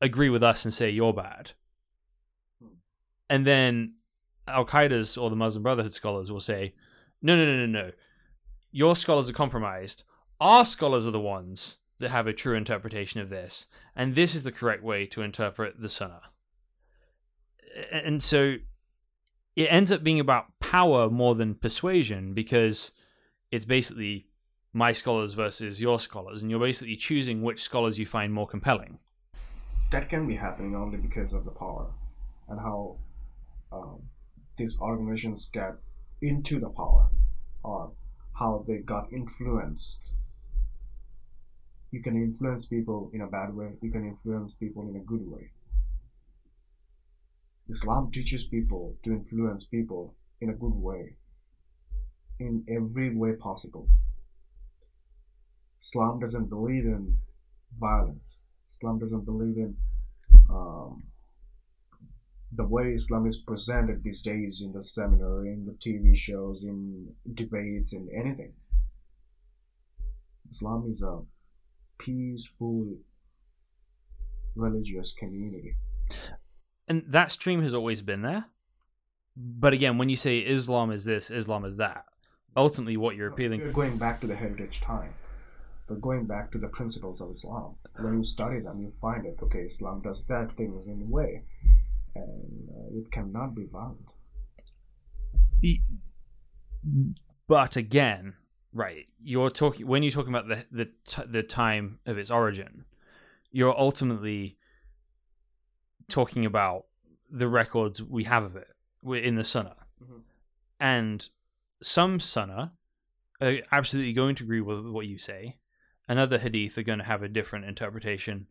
[0.00, 1.52] agree with us and say you're bad,
[2.60, 2.78] hmm.
[3.30, 3.94] and then
[4.48, 6.74] Al Qaeda's or the Muslim Brotherhood scholars will say,
[7.22, 7.92] no, no, no, no, no,
[8.72, 10.02] your scholars are compromised.
[10.40, 14.42] Our scholars are the ones that have a true interpretation of this, and this is
[14.42, 16.22] the correct way to interpret the Sunnah.
[17.92, 18.56] And so
[19.54, 22.90] it ends up being about power more than persuasion because
[23.52, 24.27] it's basically
[24.78, 28.98] my scholars versus your scholars, and you're basically choosing which scholars you find more compelling.
[29.90, 31.90] That can be happening only because of the power
[32.48, 32.96] and how
[33.72, 34.02] um,
[34.56, 35.74] these organizations get
[36.22, 37.08] into the power
[37.62, 37.92] or
[38.38, 40.12] how they got influenced.
[41.90, 45.26] You can influence people in a bad way, you can influence people in a good
[45.30, 45.52] way.
[47.68, 51.16] Islam teaches people to influence people in a good way,
[52.38, 53.88] in every way possible.
[55.88, 57.18] Islam doesn't believe in
[57.78, 58.44] violence.
[58.68, 59.76] Islam doesn't believe in
[60.50, 61.04] um,
[62.52, 67.14] the way Islam is presented these days in the seminar, in the TV shows, in
[67.34, 68.52] debates, in anything.
[70.50, 71.20] Islam is a
[71.98, 72.96] peaceful
[74.54, 75.76] religious community
[76.88, 78.46] and that stream has always been there.
[79.36, 82.04] But again, when you say Islam is this, Islam is that,
[82.56, 83.60] ultimately what you're appealing.
[83.60, 85.14] You're going back to the heritage time,
[85.88, 87.76] but going back to the principles of Islam.
[87.98, 89.38] When you study them, you find it.
[89.42, 91.42] Okay, Islam does that things in a way,
[92.14, 94.08] and uh, it cannot be violent.
[97.48, 98.34] But again,
[98.72, 99.06] right?
[99.22, 102.84] You're talking when you're talking about the the the time of its origin.
[103.50, 104.58] You're ultimately
[106.08, 106.84] talking about
[107.30, 108.68] the records we have of it
[109.24, 109.76] in the Sunnah.
[110.02, 110.18] Mm-hmm.
[110.80, 111.28] And
[111.82, 112.72] some Sunnah
[113.40, 115.56] are absolutely going to agree with what you say.
[116.08, 118.46] Another Hadith are going to have a different interpretation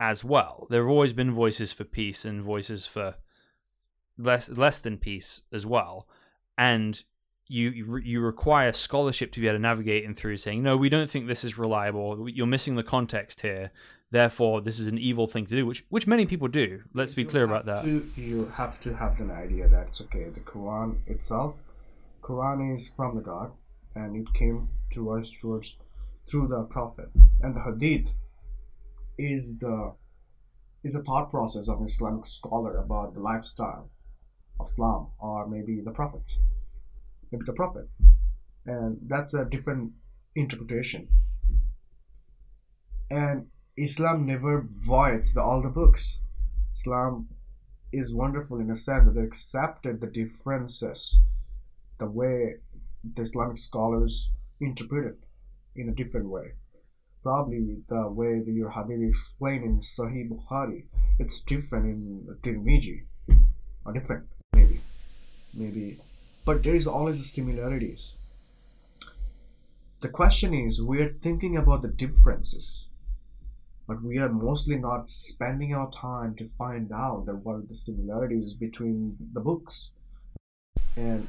[0.00, 0.66] as well.
[0.70, 3.16] There have always been voices for peace and voices for
[4.16, 6.08] less less than peace as well.
[6.56, 7.02] And
[7.48, 11.08] you you require scholarship to be able to navigate and through saying no we don't
[11.08, 13.70] think this is reliable you're missing the context here
[14.10, 17.22] therefore this is an evil thing to do which which many people do let's be
[17.22, 20.40] you clear about that to, you have to have an idea that it's okay the
[20.40, 21.54] quran itself
[22.22, 23.50] quran is from the god
[23.94, 25.76] and it came to us towards
[26.28, 27.10] through the prophet.
[27.40, 28.12] And the hadith
[29.18, 29.94] is the
[30.84, 33.90] is the thought process of an islamic scholar about the lifestyle
[34.60, 36.40] of islam or maybe the prophets
[37.30, 37.88] maybe the prophet.
[38.66, 39.92] And that's a different
[40.34, 41.08] interpretation.
[43.10, 46.20] And Islam never voids the, all the books.
[46.74, 47.28] Islam
[47.92, 51.20] is wonderful in a sense that they accepted the differences,
[51.98, 52.56] the way
[53.02, 55.27] the Islamic scholars interpret it
[55.78, 56.52] in a different way.
[57.22, 60.84] Probably the way that your Habib explained in Sahih Bukhari,
[61.18, 63.06] it's different in Tirmidhi,
[63.84, 64.80] or different maybe,
[65.54, 65.98] maybe,
[66.44, 68.14] but there is always similarities.
[70.00, 72.88] The question is, we're thinking about the differences
[73.88, 77.74] but we are mostly not spending our time to find out that what are the
[77.74, 79.92] similarities between the books.
[80.94, 81.26] And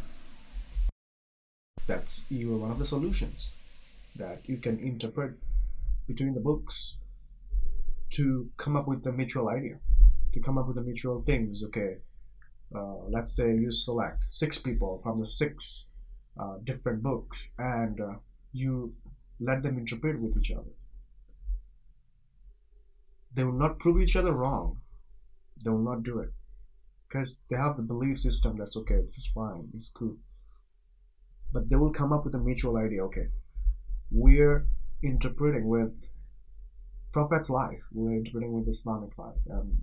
[1.88, 3.52] that's even one of the solutions
[4.20, 5.34] that you can interpret
[6.08, 6.98] between the books
[8.12, 9.80] to come up with the mutual idea
[10.34, 11.98] to come up with the mutual things okay
[12.76, 15.90] uh, let's say you select six people from the six
[16.40, 18.14] uh, different books and uh,
[18.54, 18.94] you
[19.40, 20.72] let them interpret with each other.
[23.34, 24.82] They will not prove each other wrong.
[25.64, 26.30] They will not do it
[27.08, 30.18] because they have the belief system that's okay, is fine, it's good.
[31.52, 33.04] But they will come up with a mutual idea.
[33.06, 33.28] Okay,
[34.12, 34.66] we're
[35.04, 36.10] interpreting with
[37.12, 37.82] Prophet's life.
[37.92, 39.78] We're interpreting with Islamic life, and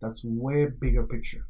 [0.00, 1.46] that's way bigger picture.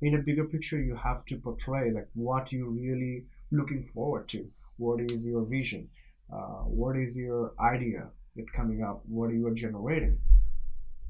[0.00, 4.48] In a bigger picture, you have to portray like what you're really looking forward to.
[4.76, 5.88] What is your vision?
[6.32, 9.02] Uh, what is your idea it coming up?
[9.06, 10.18] What are you generating?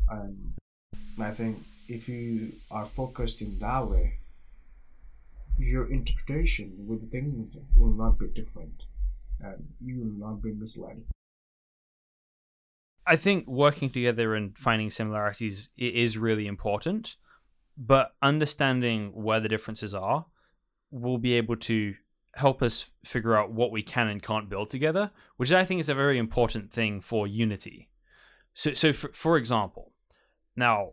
[0.08, 0.54] And
[1.20, 4.18] I think if you are focused in that way,
[5.58, 8.84] your interpretation with things will not be different,
[9.40, 11.02] and you will not be misled.
[13.06, 17.16] I think working together and finding similarities is really important,
[17.76, 20.26] but understanding where the differences are
[20.90, 21.94] will be able to
[22.34, 25.88] help us figure out what we can and can't build together, which I think is
[25.88, 27.88] a very important thing for unity.
[28.52, 29.92] So, so for, for example,
[30.54, 30.92] now,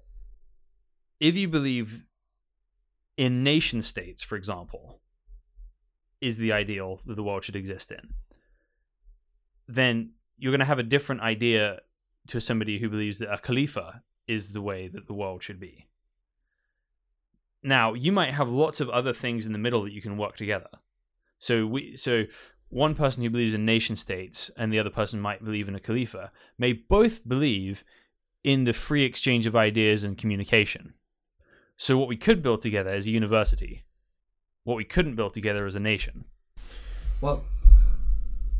[1.20, 2.06] if you believe
[3.18, 5.02] in nation states, for example,
[6.22, 8.14] is the ideal that the world should exist in,
[9.68, 11.80] then you're going to have a different idea
[12.28, 15.88] to somebody who believes that a khalifa is the way that the world should be.
[17.64, 20.36] Now, you might have lots of other things in the middle that you can work
[20.36, 20.70] together.
[21.40, 22.26] So we so
[22.70, 25.80] one person who believes in nation states and the other person might believe in a
[25.80, 27.84] khalifa may both believe
[28.44, 30.94] in the free exchange of ideas and communication.
[31.78, 33.84] So what we could build together is a university.
[34.64, 36.26] What we couldn't build together is a nation.
[37.22, 37.44] Well,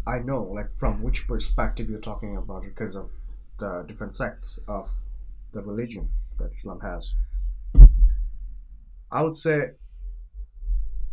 [0.08, 3.10] I know, like, from which perspective you're talking about because of
[3.60, 4.92] the different sects of
[5.52, 7.14] the religion that Islam has.
[9.12, 9.72] I would say,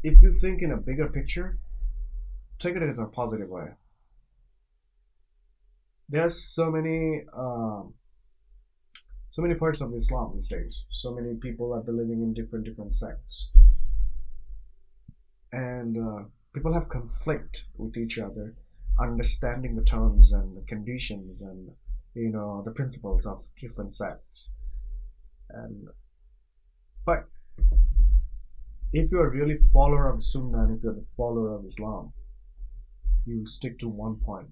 [0.02, 1.58] if you think in a bigger picture,
[2.58, 3.68] take it as a positive way.
[6.08, 7.94] There's so many, um,
[9.30, 10.84] so many parts of Islam these days.
[10.90, 13.52] So many people are believing in different different sects,
[15.50, 18.54] and uh, people have conflict with each other,
[19.00, 21.70] understanding the terms and the conditions and
[22.14, 24.56] you know the principles of different sects.
[25.50, 25.88] And
[27.04, 27.24] but
[28.92, 32.12] if you're really follower of sunnah and if you're the follower of islam
[33.24, 34.48] you'll stick to one point.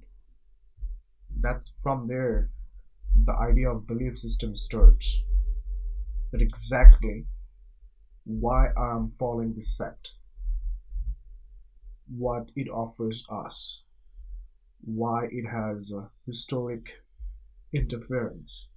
[1.41, 2.51] That's from there
[3.25, 5.23] the idea of belief system starts.
[6.33, 7.27] That exactly
[8.25, 10.15] why i'm following this sect.
[12.07, 13.85] What it offers us
[14.85, 15.93] why it has
[16.27, 17.03] historic
[17.73, 18.71] interference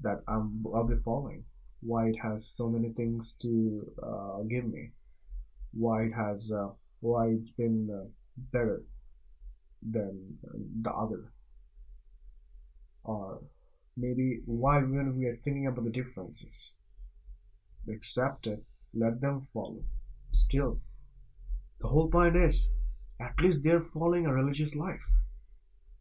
[0.00, 1.44] that I'm, I'll be following.
[1.80, 4.92] Why it has so many things to uh, give me.
[5.72, 6.68] Why it has, uh,
[7.00, 8.82] why it's been uh, better
[9.82, 10.38] than
[10.80, 11.32] the other.
[13.02, 13.42] Or
[13.96, 16.74] maybe why when we are thinking about the differences,
[17.88, 18.62] accept it,
[18.94, 19.82] let them follow.
[20.32, 20.80] Still,
[21.80, 22.72] the whole point is,
[23.20, 25.04] at least they're following a religious life.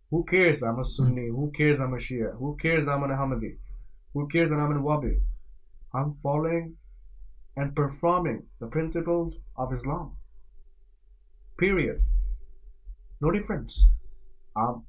[0.10, 1.27] Who cares I'm a Sunni?
[1.27, 2.38] Who cares I'm a Shia?
[2.38, 3.57] Who cares I'm an Ahmadi?
[4.14, 5.22] Who cares that I'm an Wahhabi?
[5.94, 6.76] I'm following
[7.56, 10.18] and performing the principles of Islam.
[11.57, 12.02] Period.
[13.22, 13.90] No difference.
[14.56, 14.85] Um,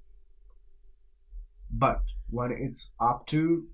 [1.71, 3.67] but when it's up to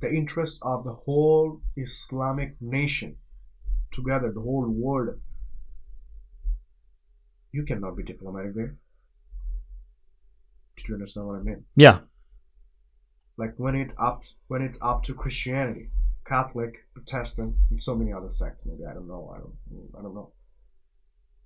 [0.00, 3.16] the interest of the whole Islamic nation
[3.92, 5.20] together, the whole world,
[7.52, 8.76] you cannot be diplomatic there.
[10.76, 11.64] Do you understand what I mean?
[11.76, 12.00] Yeah.
[13.36, 15.90] Like when it up when it's up to Christianity,
[16.26, 18.64] Catholic, Protestant, and so many other sects.
[18.66, 19.32] Maybe I don't know.
[19.34, 19.54] I don't.
[19.98, 20.32] I don't know.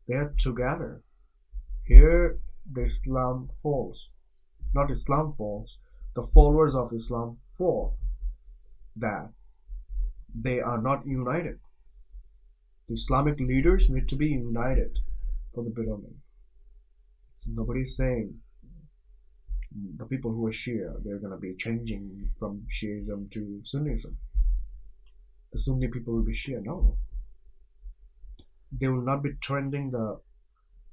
[0.07, 1.03] They're together.
[1.85, 2.39] Here,
[2.71, 4.13] the Islam falls.
[4.75, 5.79] Not Islam falls.
[6.15, 7.97] The followers of Islam fall.
[8.97, 9.31] That
[10.35, 11.61] they are not united.
[12.89, 14.99] The Islamic leaders need to be united
[15.55, 16.17] for the betterment.
[17.35, 18.35] So nobody's saying
[19.97, 24.15] the people who are Shia, they're going to be changing from Shiism to Sunnism.
[25.53, 26.63] The Sunni people will be Shia.
[26.63, 26.97] No.
[28.73, 30.21] They will not be trending the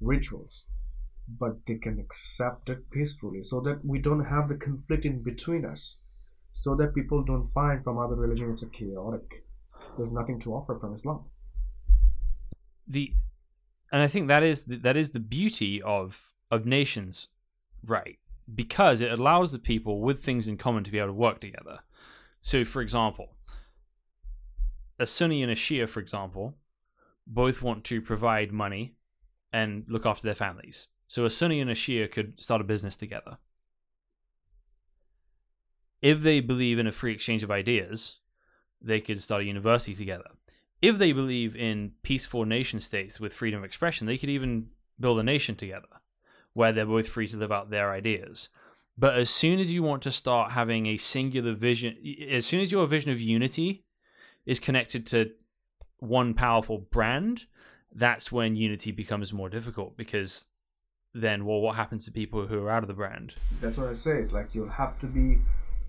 [0.00, 0.66] rituals,
[1.28, 5.64] but they can accept it peacefully so that we don't have the conflict in between
[5.64, 6.00] us,
[6.52, 9.44] so that people don't find from other religions it's a chaotic.
[9.96, 11.24] There's nothing to offer from Islam.
[12.86, 13.14] The
[13.92, 17.28] and I think that is the, that is the beauty of of nations,
[17.86, 18.18] right?
[18.52, 21.80] because it allows the people with things in common to be able to work together.
[22.40, 23.36] So, for example,
[24.98, 26.54] a Sunni and a Shia, for example,
[27.26, 28.94] both want to provide money
[29.52, 30.88] and look after their families.
[31.06, 33.38] So a Sunni and a Shia could start a business together.
[36.00, 38.18] If they believe in a free exchange of ideas,
[38.80, 40.30] they could start a university together.
[40.82, 44.66] If they believe in peaceful nation states with freedom of expression, they could even
[44.98, 45.86] build a nation together
[46.54, 48.48] where they're both free to live out their ideas.
[48.98, 51.96] But as soon as you want to start having a singular vision,
[52.28, 53.84] as soon as your vision of unity
[54.44, 55.30] is connected to
[55.98, 57.46] one powerful brand,
[57.94, 60.46] that's when unity becomes more difficult because
[61.14, 63.34] then, well, what happens to people who are out of the brand?
[63.60, 64.24] That's what I say.
[64.24, 65.38] Like you'll have to be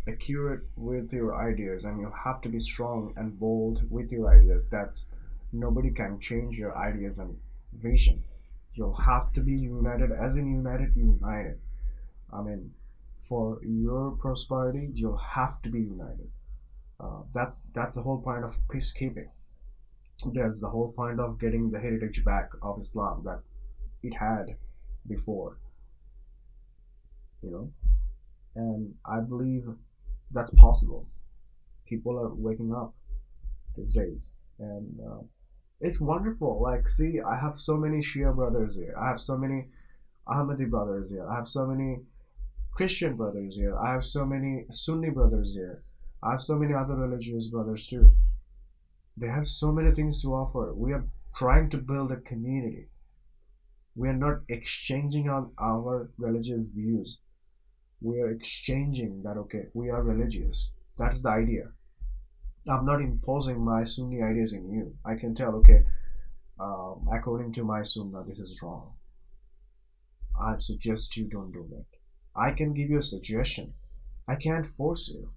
[0.07, 4.67] accurate with your ideas, and you'll have to be strong and bold with your ideas.
[4.69, 5.07] That's
[5.51, 7.37] nobody can change your ideas and
[7.71, 8.23] vision.
[8.73, 11.59] You'll have to be united, as in united, united.
[12.31, 12.71] I mean,
[13.21, 16.29] for your prosperity, you'll have to be united.
[16.99, 19.29] Uh, that's that's the whole point of peacekeeping.
[20.33, 23.41] That's the whole point of getting the heritage back of Islam that
[24.01, 24.57] it had
[25.07, 25.57] before.
[27.41, 27.71] You know,
[28.55, 29.67] and I believe
[30.33, 31.07] that's possible.
[31.87, 32.93] People are waking up
[33.75, 35.21] these days, and uh,
[35.79, 36.61] it's wonderful.
[36.61, 38.95] Like, see, I have so many Shia brothers here.
[38.99, 39.67] I have so many
[40.27, 41.27] Ahmadi brothers here.
[41.27, 41.99] I have so many
[42.71, 43.77] Christian brothers here.
[43.77, 45.83] I have so many Sunni brothers here.
[46.23, 48.11] I have so many other religious brothers too.
[49.17, 50.73] They have so many things to offer.
[50.73, 51.05] We are
[51.35, 52.87] trying to build a community.
[53.95, 57.19] We are not exchanging on our religious views.
[58.03, 60.71] We are exchanging that, okay, we are religious.
[60.99, 61.71] That is the idea.
[62.69, 64.95] I'm not imposing my Sunni ideas in you.
[65.05, 65.83] I can tell, okay,
[66.59, 68.93] um, according to my Sunnah, this is wrong.
[70.39, 71.85] I suggest you don't do that.
[72.35, 73.73] I can give you a suggestion.
[74.27, 75.31] I can't force you.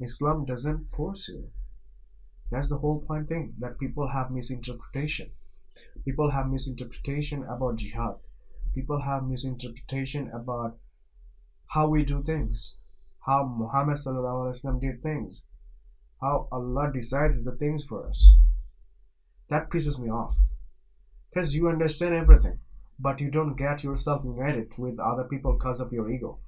[0.00, 1.50] Islam doesn't force you.
[2.50, 5.30] That's the whole point thing that people have misinterpretation.
[6.04, 8.16] People have misinterpretation about jihad.
[8.74, 10.78] People have misinterpretation about
[11.68, 12.76] how we do things,
[13.26, 13.98] how Muhammad
[14.80, 15.46] did things,
[16.20, 18.38] how Allah decides the things for us.
[19.48, 20.36] That pisses me off.
[21.30, 22.58] Because you understand everything,
[22.98, 26.38] but you don't get yourself united with other people because of your ego,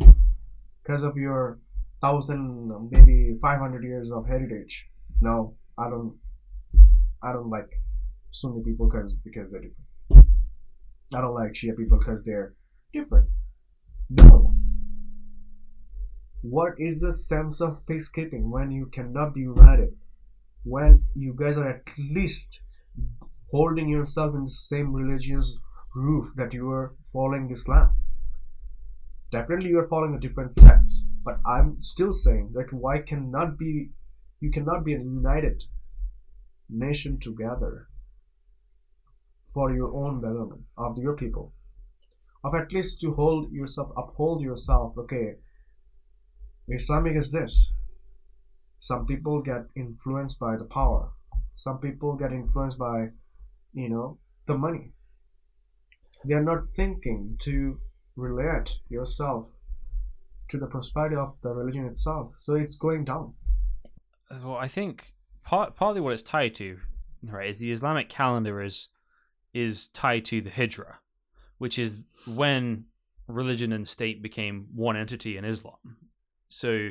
[0.83, 1.59] because of your
[2.01, 4.89] thousand, maybe 500 years of heritage.
[5.21, 6.17] No, I don't.
[7.23, 7.69] I don't like
[8.31, 10.27] Sunni people because because they're different.
[11.15, 12.55] I don't like Shia people because they're
[12.93, 13.29] different.
[14.11, 14.55] No.
[16.43, 19.97] What is the sense of peacekeeping when you cannot be united?
[20.65, 22.63] When you guys are at least
[23.51, 25.59] holding yourself in the same religious
[25.97, 27.97] roof that you are following Islam.
[29.33, 33.91] Definitely you are following a different sects, but I'm still saying that why cannot be
[34.41, 35.65] you cannot be a united
[36.71, 37.89] nation together
[39.53, 41.53] for your own betterment of your people.
[42.45, 45.35] Of at least to hold yourself, uphold yourself, okay,
[46.69, 47.73] Islamic is this.
[48.81, 51.11] Some people get influenced by the power.
[51.57, 53.09] Some people get influenced by,
[53.73, 54.93] you know, the money.
[56.25, 57.81] They are not thinking to
[58.17, 59.49] relate yourself
[60.49, 62.35] to the prosperity of the religion itself.
[62.39, 63.35] So it's going down.
[64.31, 65.15] Well, I think
[65.45, 66.79] part, partly what it's tied to,
[67.23, 68.89] right, is the Islamic calendar is
[69.55, 70.97] is tied to the Hijra,
[71.57, 72.85] which is when
[73.27, 75.77] religion and state became one entity in Islam.
[76.49, 76.91] So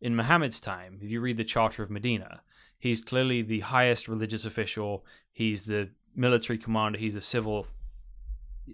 [0.00, 2.42] in Muhammad's time, if you read the Charter of Medina,
[2.78, 7.66] he's clearly the highest religious official, he's the military commander, he's the civil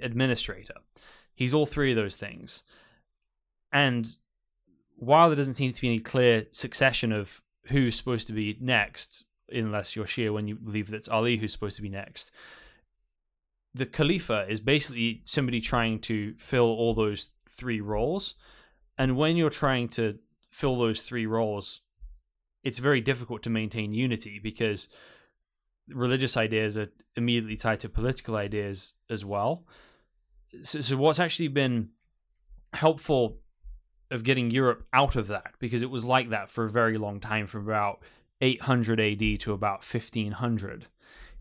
[0.01, 0.75] administrator.
[1.35, 2.63] He's all three of those things.
[3.73, 4.17] And
[4.97, 9.25] while there doesn't seem to be any clear succession of who's supposed to be next,
[9.51, 12.31] unless you're Shia when you believe that it's Ali who's supposed to be next,
[13.75, 18.35] the Khalifa is basically somebody trying to fill all those three roles.
[18.99, 20.19] And when you're trying to
[20.51, 21.81] fill those three roles,
[22.63, 24.89] it's very difficult to maintain unity because
[25.89, 29.65] religious ideas are immediately tied to political ideas as well.
[30.63, 31.91] So, so what's actually been
[32.73, 33.39] helpful
[34.11, 37.19] of getting Europe out of that, because it was like that for a very long
[37.19, 38.01] time, from about
[38.41, 40.87] 800 AD to about 1500,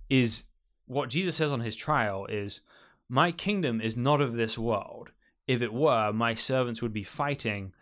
[0.09, 0.45] is
[0.85, 2.61] what Jesus says on his trial is,
[3.09, 5.11] My kingdom is not of this world.
[5.51, 7.73] If it were, my servants would be fighting,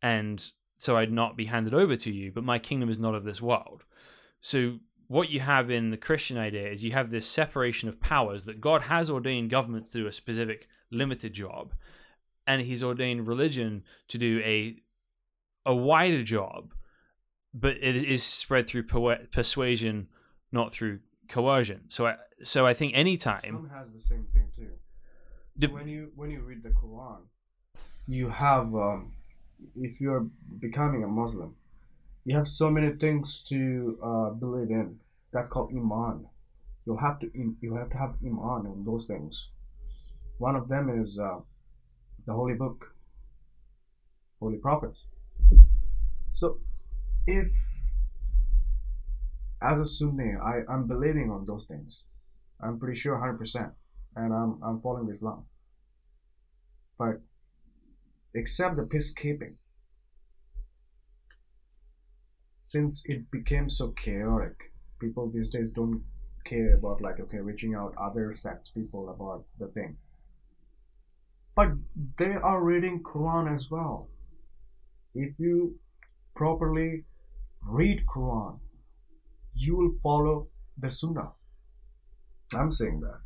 [0.00, 3.24] and so I'd not be handed over to you, but my kingdom is not of
[3.24, 3.84] this world.
[4.40, 4.78] So
[5.08, 8.60] what you have in the Christian idea is you have this separation of powers that
[8.60, 11.72] God has ordained governments to do a specific limited job,
[12.46, 14.76] and He's ordained religion to do a
[15.66, 16.72] a wider job,
[17.52, 18.84] but it is spread through
[19.32, 20.08] persuasion
[20.50, 21.82] not through coercion.
[21.88, 24.70] So I so I think anytime Islam has the same thing too.
[25.58, 27.22] The- when you when you read the Quran,
[28.06, 29.12] you have um,
[29.74, 30.28] if you're
[30.60, 31.56] becoming a Muslim,
[32.24, 35.00] you have so many things to uh, believe in.
[35.32, 36.26] That's called iman.
[36.86, 37.30] You'll have to
[37.60, 39.48] you have to have iman in those things.
[40.38, 41.40] One of them is uh,
[42.24, 42.94] the Holy Book,
[44.38, 45.10] Holy Prophets.
[46.30, 46.60] So,
[47.26, 47.50] if
[49.60, 52.06] as a Sunni, I I'm believing on those things.
[52.60, 53.72] I'm pretty sure 100%.
[54.16, 55.44] And I'm, I'm following Islam.
[56.98, 57.20] But
[58.34, 59.54] except the peacekeeping,
[62.60, 66.02] since it became so chaotic, people these days don't
[66.44, 69.96] care about, like, okay, reaching out other sects people about the thing.
[71.54, 71.72] But
[72.18, 74.08] they are reading Quran as well.
[75.14, 75.78] If you
[76.34, 77.04] properly
[77.62, 78.58] read Quran,
[79.54, 81.32] you will follow the Sunnah.
[82.54, 83.20] I'm saying that.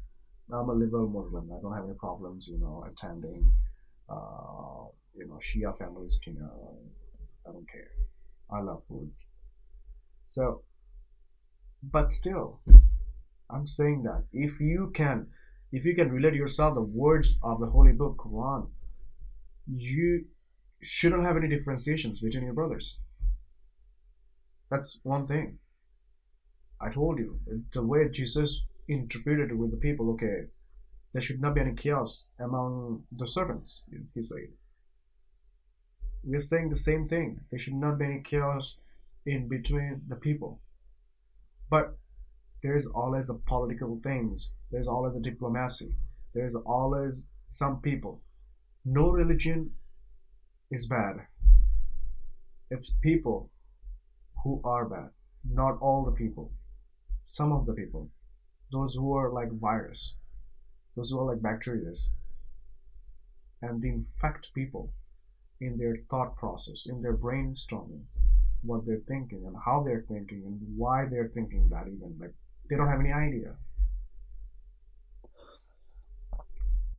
[0.52, 1.50] I'm a liberal Muslim.
[1.52, 3.46] I don't have any problems, you know, attending,
[4.08, 4.84] uh,
[5.16, 6.50] you know, Shia families dinner.
[7.46, 7.90] I don't care.
[8.50, 9.10] I love food.
[10.24, 10.62] So,
[11.82, 12.60] but still,
[13.50, 15.28] I'm saying that if you can,
[15.72, 18.68] if you can relate yourself the words of the Holy Book, Quran,
[19.66, 20.26] you
[20.82, 22.98] shouldn't have any differentiations between your brothers.
[24.70, 25.58] That's one thing.
[26.80, 27.38] I told you
[27.72, 30.10] the way Jesus interpreted with the people.
[30.12, 30.48] Okay,
[31.12, 33.84] there should not be any chaos among the servants.
[34.14, 34.38] He said.
[36.24, 37.40] We are saying the same thing.
[37.50, 38.76] There should not be any chaos
[39.26, 40.60] in between the people.
[41.68, 41.96] But
[42.62, 44.52] there's always a political things.
[44.70, 45.96] There's always a diplomacy.
[46.32, 48.22] There's always some people.
[48.84, 49.72] No religion
[50.70, 51.26] is bad.
[52.70, 53.50] It's people
[54.44, 55.10] who are bad.
[55.44, 56.52] Not all the people.
[57.24, 58.10] Some of the people.
[58.72, 60.14] Those who are like virus.
[60.96, 61.92] Those who are like bacteria.
[63.60, 64.92] And they infect people
[65.60, 68.02] in their thought process, in their brainstorming,
[68.62, 72.16] what they're thinking and how they're thinking and why they're thinking that even.
[72.18, 72.34] Like
[72.68, 73.54] they don't have any idea.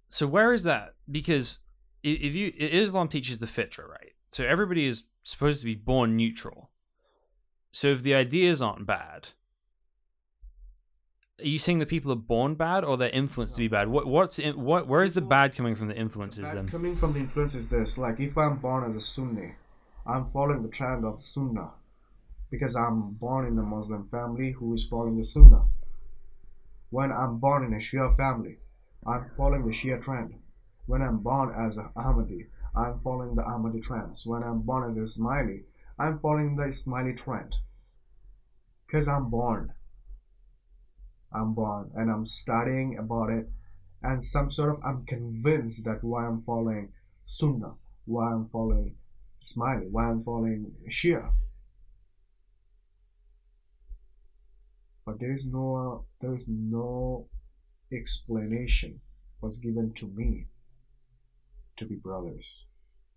[0.07, 0.93] So where is that?
[1.09, 1.57] Because
[2.03, 4.13] if you Islam teaches the fitra, right?
[4.29, 6.69] So everybody is supposed to be born neutral.
[7.71, 9.29] So if the ideas aren't bad,
[11.43, 13.87] are you saying that people are born bad or they're influenced to be bad?
[13.87, 16.67] What what's in, what where is the bad coming from the influences Bad then?
[16.69, 17.69] Coming from the influences.
[17.69, 19.53] this like if I'm born as a Sunni,
[20.05, 21.71] I'm following the trend of Sunnah
[22.49, 25.63] because I'm born in a Muslim family who is following the Sunnah.
[26.89, 28.57] When I'm born in a Shia family,
[29.05, 30.35] I'm following the Shia trend.
[30.85, 34.25] When I'm born as a Ahmadi, I'm following the Ahmadi trends.
[34.25, 35.63] When I'm born as a Ismaili,
[35.97, 37.57] I'm following the Ismaili trend.
[38.85, 39.73] Because I'm born.
[41.33, 43.49] I'm born and I'm studying about it
[44.03, 46.89] and some sort of I'm convinced that why I'm following
[47.23, 48.95] Sunnah, why I'm following
[49.41, 51.31] Ismaili, why I'm following Shia.
[55.05, 57.27] But there is no there is no
[57.91, 59.01] explanation
[59.41, 60.47] was given to me
[61.77, 62.65] to be brothers,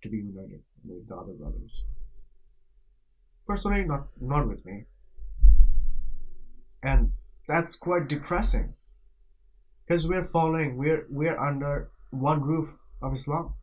[0.02, 1.84] to be united with the other brothers.
[3.47, 4.84] Personally, not not with me.
[6.82, 7.12] And
[7.47, 8.74] that's quite depressing.
[9.86, 13.55] Because we're following we're we're under one roof of islam.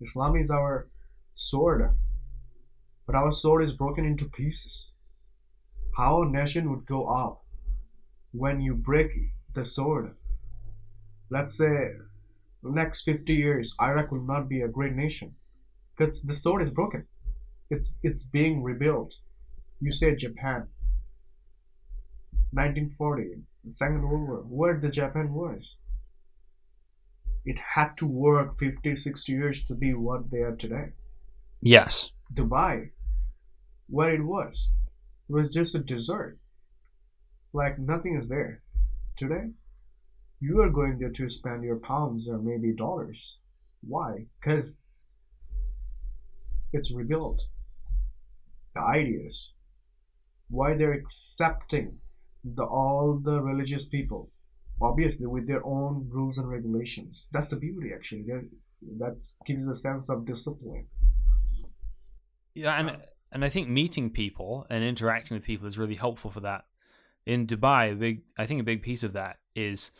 [0.00, 0.88] Islam is our
[1.34, 1.96] sword.
[3.06, 4.92] But our sword is broken into pieces.
[5.96, 7.42] How a nation would go up
[8.30, 9.10] when you break
[9.54, 10.14] the sword.
[11.30, 11.92] Let's say
[12.62, 15.34] next 50 years iraq will not be a great nation.
[15.96, 17.06] Because the sword is broken.
[17.68, 19.16] It's it's being rebuilt.
[19.80, 20.68] You say japan
[22.52, 25.76] 1940, the Second World War, where the Japan was.
[27.44, 30.92] It had to work 50, 60 years to be what they are today.
[31.60, 32.12] Yes.
[32.32, 32.90] Dubai,
[33.88, 34.68] where it was,
[35.28, 36.38] it was just a desert.
[37.52, 38.62] Like nothing is there.
[39.16, 39.50] Today,
[40.40, 43.38] you are going there to spend your pounds or maybe dollars.
[43.80, 44.26] Why?
[44.40, 44.78] Because
[46.72, 47.46] it's rebuilt.
[48.74, 49.52] The ideas.
[50.48, 51.98] Why they're accepting
[52.44, 54.30] the all the religious people
[54.82, 57.28] obviously with their own rules and regulations.
[57.32, 58.24] That's the beauty actually.
[58.98, 60.86] That gives a sense of discipline.
[62.54, 62.96] Yeah, and
[63.30, 66.64] and I think meeting people and interacting with people is really helpful for that.
[67.24, 69.92] In Dubai, big I think a big piece of that is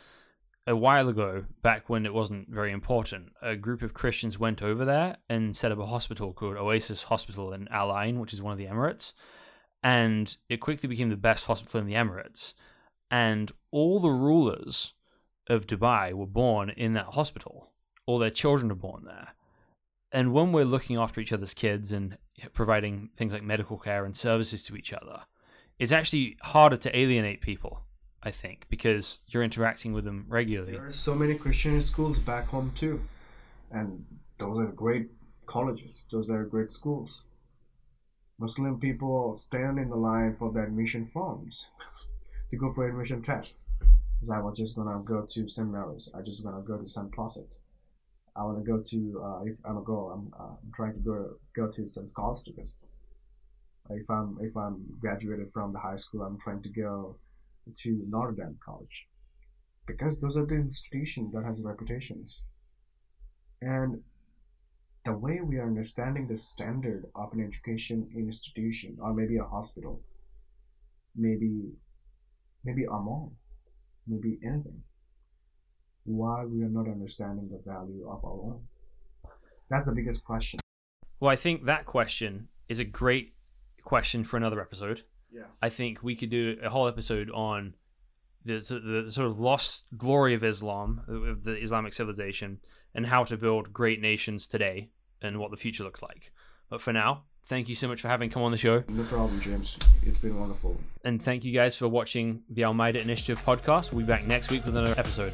[0.67, 4.85] a while ago, back when it wasn't very important, a group of Christians went over
[4.85, 8.53] there and set up a hospital called Oasis Hospital in Al Ain, which is one
[8.53, 9.13] of the Emirates,
[9.83, 12.55] and it quickly became the best hospital in the Emirates.
[13.11, 14.95] and all the rulers
[15.49, 17.71] of Dubai were born in that hospital.
[18.07, 19.29] All their children were born there.
[20.11, 22.17] And when we're looking after each other's kids and
[22.55, 25.23] providing things like medical care and services to each other,
[25.79, 27.85] it's actually harder to alienate people,
[28.23, 30.73] I think, because you're interacting with them regularly.
[30.73, 33.03] There are so many Christian schools back home too,
[33.71, 34.05] and
[34.39, 35.11] those are great
[35.47, 36.03] colleges.
[36.11, 37.29] Those are great schools.
[38.43, 41.69] Muslim people stand in the line for the admission forms
[42.51, 43.69] to go for admission test.
[43.79, 46.09] Because I was just gonna go to seminaries.
[46.13, 47.13] I just gonna go to St.
[47.13, 47.55] Placid.
[48.35, 51.17] I wanna go to uh, if I'm a go, I'm, uh, I'm trying to go
[51.55, 52.09] go to St.
[52.09, 52.81] Scholastica's.
[53.91, 57.19] If I'm if I'm graduated from the high school, I'm trying to go
[57.83, 59.07] to Notre Dame College
[59.87, 62.43] because those are the institutions that has reputations.
[63.61, 64.03] And
[65.05, 70.01] the way we are understanding the standard of an education institution or maybe a hospital,
[71.17, 71.73] maybe
[72.65, 73.33] maybe a mall,
[74.07, 74.83] maybe anything.
[76.05, 78.61] Why we are not understanding the value of our own?
[79.71, 80.61] That's the biggest question.
[81.21, 83.35] Well, I think that question is a great
[83.83, 85.05] question for another episode.
[85.31, 85.45] Yeah.
[85.61, 87.75] I think we could do a whole episode on
[88.45, 88.55] the,
[89.05, 92.59] the sort of lost glory of Islam, of the Islamic civilization,
[92.95, 94.91] and how to build great nations today
[95.21, 96.33] and what the future looks like.
[96.69, 98.85] But for now, thank you so much for having come on the show.
[98.89, 99.79] No problem, James.
[100.03, 100.79] It's been wonderful.
[101.05, 103.93] And thank you guys for watching the Almeida Initiative podcast.
[103.93, 105.33] We'll be back next week with another episode.